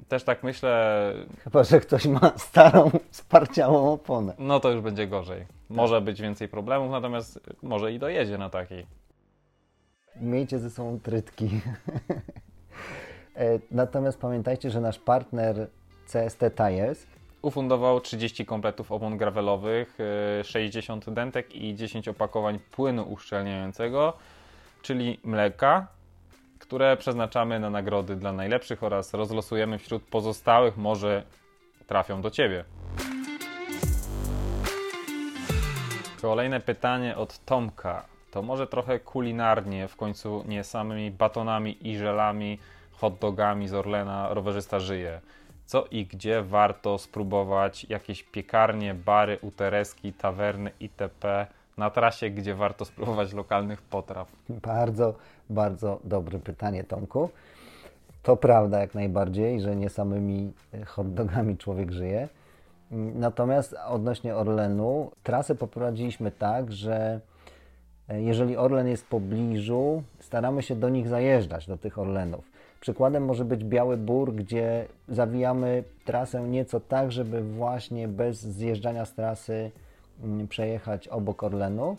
Też 0.08 0.24
tak 0.24 0.42
myślę, 0.42 1.12
Chyba, 1.44 1.64
że 1.64 1.80
ktoś 1.80 2.06
ma 2.06 2.32
starą, 2.36 2.90
sparciałą 3.10 3.92
oponę. 3.92 4.34
no 4.38 4.60
to 4.60 4.70
już 4.70 4.80
będzie 4.80 5.06
gorzej. 5.06 5.46
Może 5.70 6.00
być 6.00 6.20
więcej 6.22 6.48
problemów, 6.48 6.90
natomiast 6.90 7.40
może 7.62 7.92
i 7.92 7.98
dojedzie 7.98 8.38
na 8.38 8.50
takiej. 8.50 8.86
Miejcie 10.20 10.58
ze 10.58 10.70
sobą 10.70 11.00
trytki. 11.00 11.50
E, 13.36 13.58
Natomiast 13.70 14.20
pamiętajcie, 14.20 14.70
że 14.70 14.80
nasz 14.80 14.98
partner 14.98 15.68
CST 16.12 16.40
Tires 16.56 17.06
Ufundował 17.42 18.00
30 18.00 18.46
kompletów 18.46 18.92
opon 18.92 19.16
gravelowych, 19.16 19.98
y, 20.40 20.44
60 20.44 21.10
dentek 21.10 21.56
i 21.56 21.74
10 21.74 22.08
opakowań 22.08 22.58
płynu 22.70 23.02
uszczelniającego, 23.12 24.12
czyli 24.82 25.20
mleka, 25.24 25.86
które 26.62 26.96
przeznaczamy 26.96 27.60
na 27.60 27.70
nagrody 27.70 28.16
dla 28.16 28.32
najlepszych 28.32 28.82
oraz 28.82 29.14
rozlosujemy 29.14 29.78
wśród 29.78 30.02
pozostałych, 30.02 30.76
może 30.76 31.22
trafią 31.86 32.22
do 32.22 32.30
Ciebie. 32.30 32.64
Kolejne 36.20 36.60
pytanie 36.60 37.16
od 37.16 37.38
Tomka. 37.44 38.04
To 38.30 38.42
może 38.42 38.66
trochę 38.66 39.00
kulinarnie, 39.00 39.88
w 39.88 39.96
końcu 39.96 40.44
nie 40.48 40.64
samymi 40.64 41.10
batonami 41.10 41.88
i 41.88 41.96
żelami, 41.96 42.58
hot 42.92 43.18
dogami 43.18 43.68
z 43.68 43.74
Orlena 43.74 44.34
rowerzysta 44.34 44.80
żyje. 44.80 45.20
Co 45.66 45.84
i 45.90 46.06
gdzie 46.06 46.42
warto 46.42 46.98
spróbować? 46.98 47.86
Jakieś 47.88 48.22
piekarnie, 48.22 48.94
bary, 48.94 49.38
utereski, 49.40 50.12
tawerny 50.12 50.70
itp. 50.80 51.46
na 51.78 51.90
trasie, 51.90 52.30
gdzie 52.30 52.54
warto 52.54 52.84
spróbować 52.84 53.32
lokalnych 53.32 53.82
potraw? 53.82 54.32
Bardzo, 54.48 55.14
bardzo 55.50 56.00
dobre 56.04 56.38
pytanie, 56.38 56.84
Tomku. 56.84 57.28
To 58.22 58.36
prawda 58.36 58.80
jak 58.80 58.94
najbardziej, 58.94 59.60
że 59.60 59.76
nie 59.76 59.90
samymi 59.90 60.52
hot 60.86 61.14
dogami 61.14 61.56
człowiek 61.56 61.92
żyje. 61.92 62.28
Natomiast 63.14 63.74
odnośnie 63.88 64.36
Orlenu, 64.36 65.10
trasę 65.22 65.54
poprowadziliśmy 65.54 66.30
tak, 66.30 66.72
że 66.72 67.20
jeżeli 68.08 68.56
Orlen 68.56 68.88
jest 68.88 69.02
w 69.02 69.08
pobliżu, 69.08 70.02
staramy 70.20 70.62
się 70.62 70.76
do 70.76 70.88
nich 70.88 71.08
zajeżdżać, 71.08 71.66
do 71.66 71.78
tych 71.78 71.98
Orlenów. 71.98 72.50
Przykładem 72.80 73.24
może 73.24 73.44
być 73.44 73.64
Biały 73.64 73.96
Bór, 73.96 74.34
gdzie 74.34 74.86
zawijamy 75.08 75.84
trasę 76.04 76.42
nieco 76.42 76.80
tak, 76.80 77.12
żeby 77.12 77.42
właśnie 77.42 78.08
bez 78.08 78.40
zjeżdżania 78.40 79.04
z 79.04 79.14
trasy 79.14 79.54
mm, 79.54 79.72
przejechać 80.48 81.08
obok 81.08 81.42
Orlenu. 81.42 81.96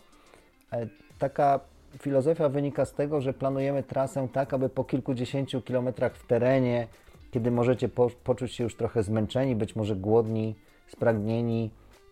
E, 0.74 0.88
Taka 1.20 1.60
filozofia 2.00 2.50
wynika 2.50 2.86
z 2.86 2.94
tego, 2.94 3.22
że 3.22 3.34
planujemy 3.34 3.84
trasę 3.84 4.28
tak, 4.34 4.54
aby 4.54 4.70
po 4.70 4.84
kilkudziesięciu 4.84 5.62
kilometrach 5.62 6.16
w 6.16 6.28
terenie, 6.28 6.88
kiedy 7.32 7.52
możecie 7.52 7.90
po, 7.90 8.10
poczuć 8.24 8.54
się 8.54 8.64
już 8.64 8.76
trochę 8.76 9.04
zmęczeni, 9.04 9.56
być 9.56 9.76
może 9.76 9.96
głodni, 9.96 10.56
spragnieni, 10.88 11.72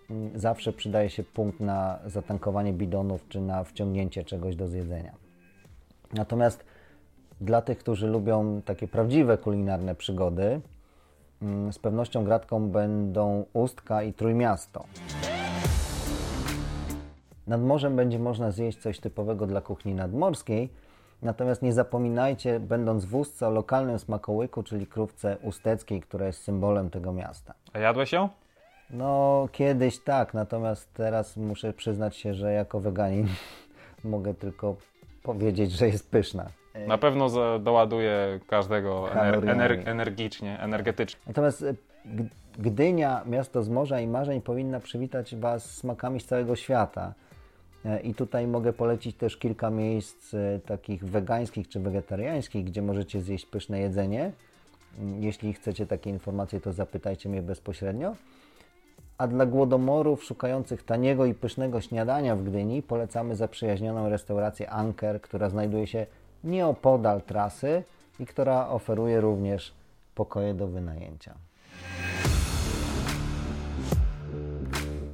mm, 0.09 0.39
zawsze 0.39 0.73
przydaje 0.73 1.09
się 1.09 1.23
punkt 1.23 1.59
na 1.59 1.99
zatankowanie 2.05 2.73
bidonów 2.73 3.27
czy 3.29 3.41
na 3.41 3.63
wciągnięcie 3.63 4.23
czegoś 4.23 4.55
do 4.55 4.67
zjedzenia. 4.67 5.11
Natomiast 6.13 6.65
dla 7.41 7.61
tych, 7.61 7.77
którzy 7.77 8.07
lubią 8.07 8.61
takie 8.65 8.87
prawdziwe 8.87 9.37
kulinarne 9.37 9.95
przygody, 9.95 10.61
mm, 11.41 11.73
z 11.73 11.79
pewnością 11.79 12.23
gratką 12.23 12.69
będą 12.69 13.45
Ustka 13.53 14.03
i 14.03 14.13
Trójmiasto. 14.13 14.85
Nad 17.47 17.61
morzem 17.61 17.95
będzie 17.95 18.19
można 18.19 18.51
zjeść 18.51 18.77
coś 18.77 18.99
typowego 18.99 19.47
dla 19.47 19.61
kuchni 19.61 19.93
nadmorskiej, 19.95 20.69
natomiast 21.21 21.61
nie 21.61 21.73
zapominajcie, 21.73 22.59
będąc 22.59 23.05
w 23.05 23.15
Ustce, 23.15 23.47
o 23.47 23.51
lokalnym 23.51 23.99
smakołyku, 23.99 24.63
czyli 24.63 24.87
krówce 24.87 25.37
usteckiej, 25.41 26.01
która 26.01 26.25
jest 26.27 26.43
symbolem 26.43 26.89
tego 26.89 27.13
miasta. 27.13 27.53
A 27.73 27.79
jadłeś 27.79 28.11
ją? 28.11 28.29
No, 28.89 29.47
kiedyś 29.51 29.99
tak, 29.99 30.33
natomiast 30.33 30.93
teraz 30.93 31.37
muszę 31.37 31.73
przyznać 31.73 32.15
się, 32.15 32.33
że 32.33 32.53
jako 32.53 32.79
weganin 32.79 33.27
mogę 34.03 34.33
tylko 34.33 34.75
powiedzieć, 35.23 35.71
że 35.71 35.87
jest 35.87 36.11
pyszna. 36.11 36.45
Na 36.87 36.97
pewno 36.97 37.29
doładuje 37.59 38.39
każdego 38.47 39.07
ener- 39.13 39.41
ener- 39.41 39.89
energicznie, 39.89 40.59
energetycznie. 40.59 41.21
Natomiast 41.27 41.63
e, 41.63 41.73
Gdynia, 42.59 43.23
miasto 43.25 43.63
z 43.63 43.69
morza 43.69 43.99
i 43.99 44.07
marzeń, 44.07 44.41
powinna 44.41 44.79
przywitać 44.79 45.35
Was 45.35 45.75
smakami 45.75 46.19
z 46.19 46.25
całego 46.25 46.55
świata. 46.55 47.13
E, 47.85 47.99
I 47.99 48.13
tutaj 48.13 48.47
mogę 48.47 48.73
polecić 48.73 49.15
też 49.15 49.37
kilka 49.37 49.69
miejsc 49.69 50.33
e, 50.33 50.59
takich 50.65 51.05
wegańskich 51.05 51.69
czy 51.69 51.79
wegetariańskich, 51.79 52.65
gdzie 52.65 52.81
możecie 52.81 53.21
zjeść 53.21 53.45
pyszne 53.45 53.79
jedzenie. 53.79 54.31
Mm, 54.99 55.23
Jeśli 55.23 55.53
chcecie 55.53 55.87
takie 55.87 56.09
informacje, 56.09 56.61
to 56.61 56.73
zapytajcie 56.73 57.29
mnie 57.29 57.41
bezpośrednio. 57.41 58.15
A 59.17 59.27
dla 59.27 59.45
głodomorów 59.45 60.23
szukających 60.23 60.83
taniego 60.83 61.25
i 61.25 61.33
pysznego 61.33 61.81
śniadania 61.81 62.35
w 62.35 62.43
Gdyni 62.43 62.81
polecamy 62.83 63.35
zaprzyjaźnioną 63.35 64.09
restaurację 64.09 64.69
Anker, 64.69 65.21
która 65.21 65.49
znajduje 65.49 65.87
się 65.87 66.05
nieopodal 66.43 67.21
trasy 67.21 67.83
i 68.19 68.25
która 68.25 68.69
oferuje 68.69 69.21
również 69.21 69.73
pokoje 70.15 70.53
do 70.53 70.67
wynajęcia. 70.67 71.35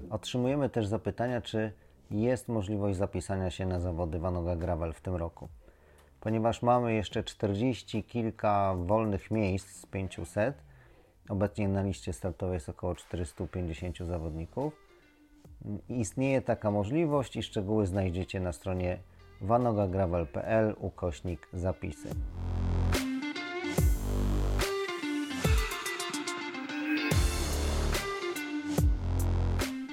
Otrzymujemy 0.10 0.70
też 0.70 0.88
zapytania, 0.88 1.42
czy 1.42 1.72
jest 2.12 2.48
możliwość 2.48 2.98
zapisania 2.98 3.50
się 3.50 3.66
na 3.66 3.80
zawody 3.80 4.20
Vanoga 4.20 4.56
Gravel 4.56 4.94
w 4.94 5.02
tym 5.02 5.16
roku. 5.16 5.48
Ponieważ 6.20 6.62
mamy 6.62 6.94
jeszcze 6.94 7.24
40 7.24 8.04
kilka 8.04 8.76
wolnych 8.76 9.32
miejsc 9.32 9.70
z 9.70 9.86
500, 9.86 10.56
obecnie 11.30 11.68
na 11.68 11.82
liście 11.82 12.14
startowej 12.14 12.54
jest 12.54 12.70
około 12.70 12.96
450 12.96 13.98
zawodników, 13.98 14.74
istnieje 15.90 16.42
taka 16.42 16.72
możliwość 16.72 17.36
i 17.36 17.44
szczegóły 17.44 17.88
znajdziecie 17.88 18.40
na 18.40 18.54
stronie 18.54 19.00
vanogagravel.pl 19.42 20.76
ukośnik 20.80 21.48
zapisy. 21.54 22.10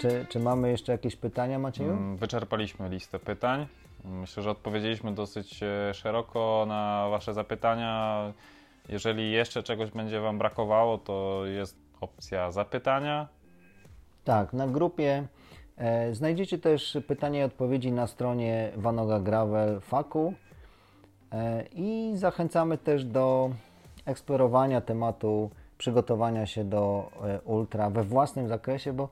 Czy, 0.05 0.27
czy 0.29 0.41
mamy 0.41 0.71
jeszcze 0.71 0.93
jakieś 0.93 1.17
pytania, 1.17 1.59
Macieju? 1.59 1.91
Mm, 1.91 2.17
Wyczerpaliśmy 2.17 2.89
listę 2.89 3.19
pytań. 3.19 3.67
Myślę, 4.05 4.43
że 4.43 4.51
odpowiedzieliśmy 4.51 5.15
dosyć 5.15 5.63
e, 5.63 5.95
szeroko 5.95 6.65
na 6.69 7.09
Wasze 7.11 7.35
zapytania. 7.35 8.33
Jeżeli 8.89 9.33
jeszcze 9.33 9.63
czegoś 9.63 9.91
będzie 9.91 10.21
Wam 10.21 10.39
brakowało, 10.39 10.99
to 10.99 11.43
jest 11.47 11.77
opcja 12.01 12.51
zapytania. 12.51 13.29
Tak, 14.25 14.53
na 14.53 14.67
grupie 14.67 15.27
e, 15.77 16.15
znajdziecie 16.15 16.59
też 16.59 16.99
pytania 17.07 17.41
i 17.41 17.43
odpowiedzi 17.43 17.93
na 17.93 18.07
stronie 18.07 18.73
Vanoga 18.77 19.21
Gravel 19.21 19.81
Faku 19.81 20.35
e, 21.33 21.65
i 21.73 22.13
zachęcamy 22.15 22.79
też 22.79 23.05
do 23.05 23.51
eksplorowania 24.07 24.81
tematu 24.81 25.51
przygotowania 25.79 26.47
się 26.47 26.65
do 26.65 27.11
ultra 27.45 27.91
we 27.91 28.03
własnym 28.03 28.49
zakresie, 28.49 28.93
bo 28.93 29.09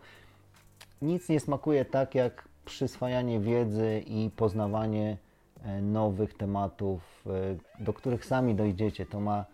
nic 1.03 1.29
nie 1.29 1.41
smakuje 1.41 1.85
tak 1.85 2.15
jak 2.15 2.49
przyswajanie 2.65 3.41
wiedzy 3.41 4.03
i 4.07 4.31
poznawanie 4.37 5.17
e, 5.62 5.83
nowych 5.83 6.35
tematów, 6.35 7.25
e, 7.81 7.85
do 7.85 7.93
których 7.93 8.25
sami 8.25 8.55
dojdziecie. 8.55 9.07
To 9.07 9.21
ma, 9.21 9.45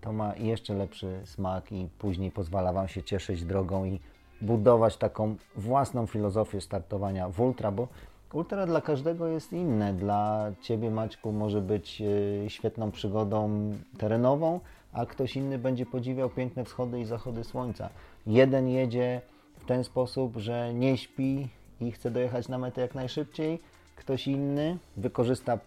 to 0.00 0.12
ma 0.12 0.36
jeszcze 0.36 0.74
lepszy 0.74 1.20
smak 1.24 1.72
i 1.72 1.88
później 1.98 2.30
pozwala 2.30 2.72
Wam 2.72 2.88
się 2.88 3.02
cieszyć 3.02 3.44
drogą 3.44 3.84
i 3.84 4.00
budować 4.40 4.96
taką 4.96 5.36
własną 5.56 6.06
filozofię 6.06 6.60
startowania 6.60 7.28
w 7.28 7.40
ultra, 7.40 7.72
bo 7.72 7.88
ultra 8.32 8.66
dla 8.66 8.80
każdego 8.80 9.26
jest 9.26 9.52
inne. 9.52 9.94
Dla 9.94 10.52
Ciebie, 10.60 10.90
Maćku, 10.90 11.32
może 11.32 11.60
być 11.60 12.02
e, 12.02 12.50
świetną 12.50 12.90
przygodą 12.90 13.70
terenową, 13.98 14.60
a 14.92 15.06
ktoś 15.06 15.36
inny 15.36 15.58
będzie 15.58 15.86
podziwiał 15.86 16.30
piękne 16.30 16.64
wschody 16.64 17.00
i 17.00 17.04
zachody 17.04 17.44
słońca. 17.44 17.90
Jeden 18.26 18.68
jedzie 18.68 19.20
ten 19.66 19.84
sposób, 19.84 20.36
że 20.36 20.74
nie 20.74 20.96
śpi 20.96 21.48
i 21.80 21.92
chce 21.92 22.10
dojechać 22.10 22.48
na 22.48 22.58
metę 22.58 22.80
jak 22.80 22.94
najszybciej. 22.94 23.60
Ktoś 23.96 24.26
inny 24.26 24.78
wykorzysta 24.96 25.58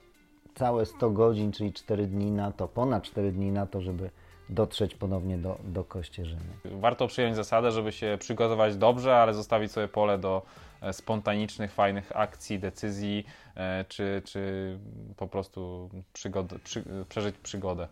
całe 0.56 0.86
100 0.86 1.10
godzin, 1.10 1.52
czyli 1.52 1.74
4 1.74 2.08
dni 2.08 2.32
na 2.32 2.52
to, 2.52 2.68
ponad 2.68 3.04
4 3.04 3.32
dni 3.32 3.52
na 3.52 3.66
to, 3.66 3.82
żeby 3.82 4.10
dotrzeć 4.50 4.96
ponownie 4.96 5.38
do, 5.38 5.58
do 5.64 5.84
Kościerzyny. 5.84 6.42
Warto 6.66 7.08
przyjąć 7.08 7.36
zasadę, 7.36 7.72
żeby 7.72 7.92
się 7.92 8.18
przygotować 8.20 8.78
dobrze, 8.78 9.16
ale 9.16 9.34
zostawić 9.34 9.72
sobie 9.72 9.88
pole 9.88 10.18
do 10.18 10.42
e, 10.82 10.94
spontanicznych, 10.94 11.74
fajnych 11.74 12.18
akcji, 12.18 12.60
decyzji, 12.60 13.26
e, 13.56 13.86
czy, 13.88 14.22
czy 14.26 14.78
po 15.18 15.28
prostu 15.28 15.90
przygody, 16.14 16.60
przy, 16.60 16.84
przeżyć 17.10 17.36
przygodę. 17.38 17.88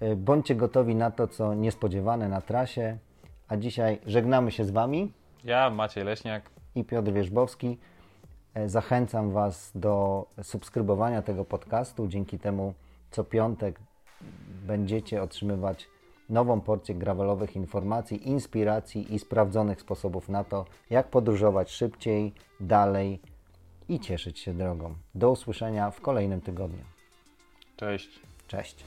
E, 0.00 0.16
bądźcie 0.16 0.54
gotowi 0.54 0.94
na 0.94 1.10
to, 1.10 1.28
co 1.28 1.54
niespodziewane 1.54 2.28
na 2.28 2.40
trasie. 2.40 2.98
A 3.48 3.56
dzisiaj 3.56 3.98
żegnamy 4.06 4.50
się 4.50 4.64
z 4.64 4.70
Wami. 4.70 5.12
Ja, 5.44 5.70
Maciej 5.70 6.04
Leśniak 6.04 6.50
i 6.74 6.84
Piotr 6.84 7.12
Wierzbowski. 7.12 7.78
Zachęcam 8.66 9.30
Was 9.30 9.72
do 9.74 10.26
subskrybowania 10.42 11.22
tego 11.22 11.44
podcastu. 11.44 12.08
Dzięki 12.08 12.38
temu 12.38 12.74
co 13.10 13.24
piątek 13.24 13.80
będziecie 14.66 15.22
otrzymywać 15.22 15.88
nową 16.28 16.60
porcję 16.60 16.94
gravelowych 16.94 17.56
informacji, 17.56 18.28
inspiracji 18.28 19.14
i 19.14 19.18
sprawdzonych 19.18 19.80
sposobów 19.80 20.28
na 20.28 20.44
to, 20.44 20.64
jak 20.90 21.08
podróżować 21.08 21.70
szybciej, 21.70 22.32
dalej 22.60 23.20
i 23.88 24.00
cieszyć 24.00 24.38
się 24.38 24.54
drogą. 24.54 24.94
Do 25.14 25.30
usłyszenia 25.30 25.90
w 25.90 26.00
kolejnym 26.00 26.40
tygodniu. 26.40 26.84
Cześć. 27.76 28.20
Cześć. 28.48 28.84